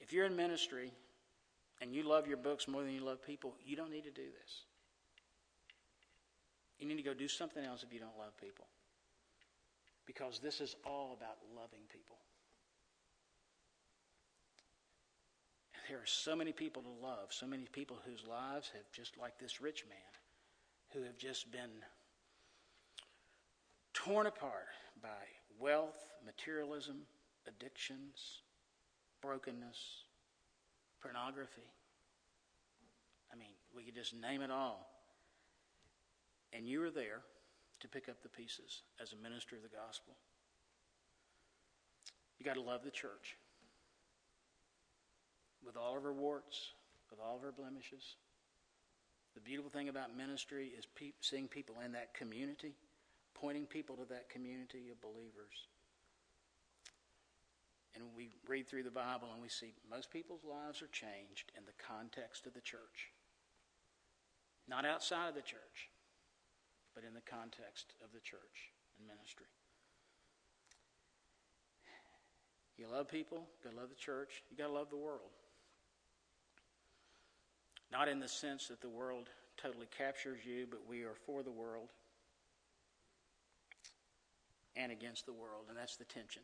If 0.00 0.12
you're 0.12 0.26
in 0.26 0.34
ministry 0.34 0.92
and 1.80 1.94
you 1.94 2.02
love 2.02 2.26
your 2.26 2.36
books 2.36 2.66
more 2.66 2.82
than 2.82 2.92
you 2.92 3.04
love 3.04 3.24
people, 3.24 3.54
you 3.64 3.76
don't 3.76 3.90
need 3.90 4.04
to 4.04 4.10
do 4.10 4.22
this. 4.22 4.62
You 6.78 6.88
need 6.88 6.96
to 6.96 7.02
go 7.02 7.14
do 7.14 7.28
something 7.28 7.64
else 7.64 7.82
if 7.82 7.92
you 7.92 8.00
don't 8.00 8.18
love 8.18 8.36
people. 8.40 8.66
Because 10.06 10.38
this 10.38 10.60
is 10.60 10.74
all 10.84 11.16
about 11.16 11.36
loving 11.54 11.82
people. 11.92 12.16
There 15.88 15.98
are 15.98 16.06
so 16.06 16.34
many 16.36 16.52
people 16.52 16.82
to 16.82 17.06
love, 17.06 17.30
so 17.30 17.46
many 17.46 17.66
people 17.72 17.98
whose 18.06 18.24
lives 18.26 18.70
have 18.74 18.90
just 18.92 19.18
like 19.18 19.38
this 19.38 19.60
rich 19.60 19.84
man, 19.88 19.98
who 20.92 21.02
have 21.02 21.18
just 21.18 21.50
been 21.50 21.70
torn 23.92 24.26
apart 24.26 24.68
by 25.02 25.08
wealth, 25.58 25.98
materialism, 26.24 27.02
addictions, 27.46 28.42
brokenness, 29.22 29.78
pornography. 31.02 31.68
I 33.32 33.36
mean, 33.36 33.54
we 33.74 33.84
could 33.84 33.94
just 33.94 34.14
name 34.14 34.42
it 34.42 34.50
all. 34.50 34.88
And 36.52 36.66
you 36.66 36.82
are 36.82 36.90
there 36.90 37.20
to 37.80 37.88
pick 37.88 38.08
up 38.08 38.22
the 38.22 38.28
pieces 38.28 38.82
as 39.00 39.12
a 39.12 39.16
minister 39.22 39.56
of 39.56 39.62
the 39.62 39.68
gospel. 39.68 40.14
You 42.38 42.44
got 42.44 42.54
to 42.54 42.62
love 42.62 42.82
the 42.84 42.90
church 42.90 43.36
with 45.64 45.76
all 45.76 45.96
of 45.96 46.02
her 46.02 46.12
warts, 46.12 46.72
with 47.10 47.20
all 47.20 47.36
of 47.36 47.42
her 47.42 47.52
blemishes. 47.52 48.16
The 49.34 49.40
beautiful 49.40 49.70
thing 49.70 49.88
about 49.88 50.16
ministry 50.16 50.72
is 50.76 50.86
pe- 50.86 51.12
seeing 51.20 51.48
people 51.48 51.76
in 51.84 51.92
that 51.92 52.14
community, 52.14 52.74
pointing 53.34 53.66
people 53.66 53.96
to 53.96 54.04
that 54.08 54.28
community 54.28 54.90
of 54.90 55.00
believers. 55.00 55.68
And 57.94 58.04
we 58.16 58.30
read 58.46 58.68
through 58.68 58.84
the 58.84 58.90
Bible 58.90 59.28
and 59.32 59.42
we 59.42 59.48
see 59.48 59.74
most 59.90 60.10
people's 60.10 60.44
lives 60.44 60.82
are 60.82 60.92
changed 60.92 61.52
in 61.56 61.64
the 61.64 61.76
context 61.76 62.46
of 62.46 62.54
the 62.54 62.60
church. 62.60 63.10
Not 64.68 64.84
outside 64.84 65.28
of 65.28 65.34
the 65.34 65.42
church, 65.42 65.90
but 66.94 67.02
in 67.04 67.14
the 67.14 67.26
context 67.26 67.94
of 68.02 68.12
the 68.12 68.20
church 68.20 68.70
and 68.98 69.06
ministry. 69.08 69.46
You 72.78 72.86
love 72.90 73.08
people, 73.08 73.38
you 73.38 73.70
gotta 73.70 73.76
love 73.76 73.90
the 73.90 73.94
church, 73.94 74.42
you 74.50 74.56
gotta 74.56 74.72
love 74.72 74.88
the 74.88 74.96
world. 74.96 75.36
Not 77.92 78.08
in 78.08 78.20
the 78.20 78.28
sense 78.28 78.68
that 78.68 78.80
the 78.80 78.88
world 78.88 79.28
totally 79.58 79.88
captures 79.96 80.46
you, 80.46 80.66
but 80.70 80.80
we 80.88 81.02
are 81.02 81.16
for 81.26 81.42
the 81.42 81.50
world 81.50 81.88
and 84.76 84.90
against 84.90 85.26
the 85.26 85.32
world, 85.32 85.66
and 85.68 85.76
that's 85.76 85.96
the 85.96 86.04
tension. 86.04 86.42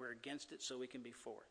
We're 0.00 0.12
against 0.12 0.50
it 0.50 0.62
so 0.62 0.78
we 0.78 0.86
can 0.86 1.02
be 1.02 1.12
for 1.12 1.34
it. 1.34 1.48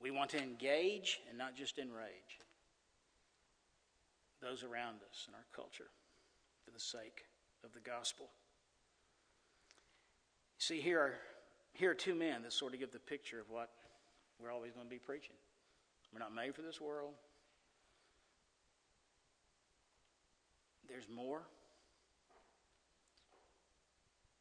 We 0.00 0.12
want 0.12 0.30
to 0.30 0.38
engage 0.40 1.20
and 1.28 1.36
not 1.36 1.56
just 1.56 1.78
enrage 1.78 2.38
those 4.40 4.62
around 4.62 4.98
us 5.10 5.24
and 5.26 5.34
our 5.34 5.44
culture 5.52 5.90
for 6.64 6.70
the 6.70 6.78
sake 6.78 7.24
of 7.64 7.72
the 7.72 7.80
gospel. 7.80 8.28
See, 10.58 10.80
here 10.80 11.00
are, 11.00 11.14
here 11.72 11.90
are 11.90 11.94
two 11.94 12.14
men 12.14 12.42
that 12.42 12.52
sort 12.52 12.72
of 12.72 12.78
give 12.78 12.92
the 12.92 13.00
picture 13.00 13.40
of 13.40 13.50
what 13.50 13.70
we're 14.40 14.52
always 14.52 14.72
going 14.72 14.86
to 14.86 14.90
be 14.90 15.00
preaching. 15.00 15.34
We're 16.12 16.20
not 16.20 16.32
made 16.32 16.54
for 16.54 16.62
this 16.62 16.80
world. 16.80 17.14
There's 20.88 21.08
more. 21.08 21.42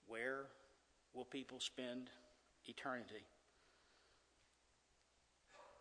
Where 0.08 0.46
will 1.14 1.26
people 1.26 1.60
spend 1.60 2.12
eternity? 2.68 3.26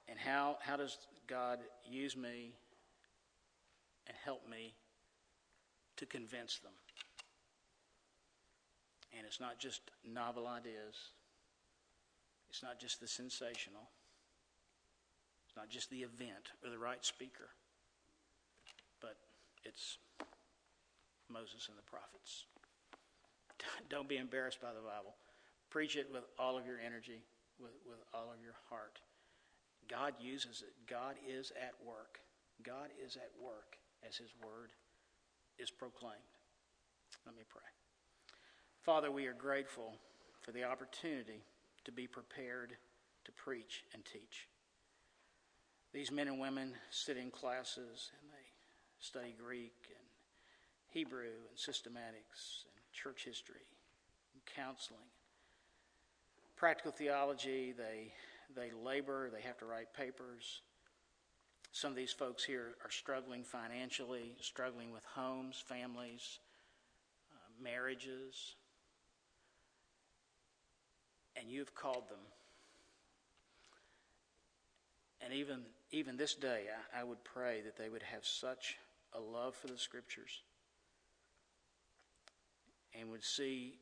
And 0.09 0.19
how, 0.19 0.57
how 0.61 0.77
does 0.77 0.97
God 1.27 1.59
use 1.85 2.17
me 2.17 2.53
and 4.07 4.17
help 4.25 4.49
me 4.49 4.75
to 5.97 6.07
convince 6.07 6.59
them? 6.59 6.73
And 9.17 9.27
it's 9.27 9.41
not 9.41 9.59
just 9.59 9.81
novel 10.05 10.47
ideas, 10.47 10.95
it's 12.51 12.63
not 12.63 12.79
just 12.79 13.01
the 13.01 13.09
sensational, 13.09 13.89
it's 15.49 15.57
not 15.57 15.69
just 15.69 15.91
the 15.91 16.03
event 16.03 16.53
or 16.63 16.71
the 16.71 16.79
right 16.79 17.05
speaker, 17.05 17.49
but 19.01 19.17
it's 19.65 19.99
Moses 21.29 21.69
and 21.69 21.77
the 21.77 21.91
prophets. 21.91 22.45
Don't 23.91 24.09
be 24.09 24.19
embarrassed 24.19 24.61
by 24.61 24.69
the 24.69 24.81
Bible. 24.81 25.15
Preach 25.77 25.97
it 25.97 26.09
with 26.11 26.25
all 26.39 26.57
of 26.57 26.65
your 26.65 26.81
energy, 26.81 27.21
with, 27.61 27.73
with 27.87 27.99
all 28.15 28.33
of 28.33 28.41
your 28.43 28.55
heart. 28.71 28.99
God 29.91 30.15
uses 30.19 30.65
it. 30.67 30.73
God 30.91 31.17
is 31.29 31.53
at 31.55 31.75
work. 31.87 32.17
God 32.63 32.89
is 33.05 33.17
at 33.17 33.29
work 33.39 33.77
as 34.09 34.17
His 34.17 34.31
word 34.43 34.73
is 35.59 35.71
proclaimed. 35.71 36.33
Let 37.27 37.37
me 37.37 37.43
pray. 37.47 37.69
Father, 38.81 39.11
we 39.11 39.27
are 39.27 39.35
grateful 39.35 39.93
for 40.41 40.51
the 40.51 40.65
opportunity 40.65 41.45
to 41.85 41.93
be 41.93 42.07
prepared 42.07 42.73
to 43.27 43.33
preach 43.33 43.85
and 43.93 44.03
teach. 44.03 44.49
These 45.93 46.11
men 46.11 46.29
and 46.29 46.41
women 46.41 46.73
sit 46.89 47.19
in 47.19 47.31
classes 47.31 48.13
and 48.23 48.31
they 48.31 48.49
study 48.99 49.35
Greek 49.39 49.77
and 49.91 50.09
Hebrew 50.89 51.21
and 51.51 51.59
systematics 51.59 52.65
and 52.65 52.81
church 52.95 53.27
history 53.27 53.69
and 54.33 54.41
counseling. 54.57 55.11
Practical 56.57 56.93
theology, 56.93 57.75
they, 57.77 58.13
they 58.55 58.71
labor, 58.85 59.31
they 59.31 59.43
have 59.43 59.59
to 59.59 59.67
write 59.67 59.93
papers. 59.93 60.63
Some 61.73 61.91
of 61.91 61.97
these 61.97 62.13
folks 62.13 62.43
here 62.43 62.77
are 62.83 62.91
struggling 62.91 63.45
financially, 63.45 64.35
struggling 64.41 64.91
with 64.91 65.05
homes, 65.05 65.63
families, 65.67 66.39
uh, 67.31 67.63
marriages. 67.63 68.55
And 71.39 71.51
you've 71.51 71.75
called 71.75 72.09
them. 72.09 72.25
And 75.21 75.35
even, 75.35 75.61
even 75.91 76.17
this 76.17 76.35
day, 76.35 76.63
I, 76.95 77.01
I 77.01 77.05
would 77.05 77.23
pray 77.23 77.61
that 77.67 77.77
they 77.77 77.91
would 77.91 78.03
have 78.03 78.25
such 78.25 78.79
a 79.13 79.21
love 79.21 79.55
for 79.55 79.67
the 79.67 79.77
scriptures 79.77 80.41
and 82.99 83.11
would 83.11 83.25
see 83.25 83.75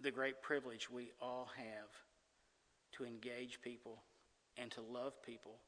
the 0.00 0.10
great 0.10 0.42
privilege 0.42 0.90
we 0.90 1.12
all 1.20 1.48
have 1.56 1.90
to 2.92 3.04
engage 3.04 3.60
people 3.62 4.02
and 4.56 4.70
to 4.72 4.80
love 4.80 5.22
people 5.22 5.58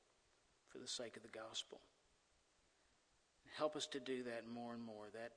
for 0.69 0.79
the 0.79 0.89
sake 0.89 1.17
of 1.17 1.23
the 1.23 1.29
gospel. 1.29 1.81
Help 3.57 3.75
us 3.75 3.87
to 3.87 4.01
do 4.01 4.23
that 4.25 4.47
more 4.47 4.75
and 4.75 4.83
more. 4.83 5.07
That 5.13 5.33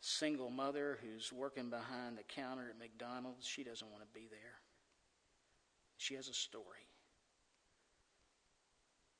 single 0.00 0.50
mother 0.50 0.98
who's 1.02 1.32
working 1.32 1.70
behind 1.70 2.16
the 2.16 2.22
counter 2.22 2.70
at 2.70 2.78
McDonald's, 2.78 3.46
she 3.46 3.64
doesn't 3.64 3.90
want 3.90 4.02
to 4.02 4.18
be 4.18 4.28
there. 4.30 4.60
She 5.96 6.14
has 6.14 6.28
a 6.28 6.34
story. 6.34 6.88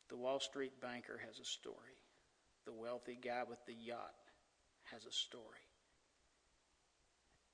The 0.08 0.16
Wall 0.16 0.40
Street 0.40 0.80
banker 0.80 1.20
has 1.26 1.38
a 1.38 1.44
story. 1.44 1.98
The 2.64 2.72
wealthy 2.72 3.18
guy 3.22 3.42
with 3.48 3.64
the 3.66 3.74
yacht 3.74 4.14
has 4.92 5.04
a 5.04 5.12
story 5.12 5.63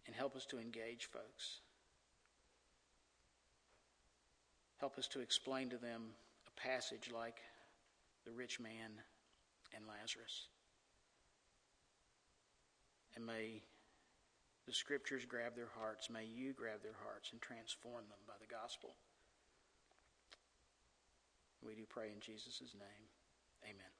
and 0.07 0.15
help 0.15 0.37
us 0.37 0.47
to 0.47 0.59
engage 0.59 1.07
folks. 1.07 1.61
Help 4.79 4.99
us 4.99 5.07
to 5.09 5.21
explain 5.21 5.69
to 5.71 5.77
them 5.77 6.03
a 6.47 6.61
passage 6.61 7.11
like 7.15 7.39
the 8.25 8.33
rich 8.33 8.59
man 8.59 8.93
and 9.77 9.85
Lazarus. 9.87 10.49
And 13.15 13.27
may 13.27 13.63
the 14.67 14.73
scriptures 14.73 15.25
grab 15.25 15.55
their 15.55 15.71
hearts. 15.79 16.09
May 16.11 16.25
you 16.25 16.53
grab 16.53 16.83
their 16.83 16.97
hearts 17.05 17.31
and 17.33 17.41
transform 17.41 18.05
them 18.09 18.23
by 18.27 18.35
the 18.41 18.47
gospel. 18.47 18.95
We 21.63 21.75
do 21.75 21.85
pray 21.89 22.07
in 22.15 22.21
Jesus' 22.21 22.73
name. 22.75 23.07
Amen. 23.65 24.00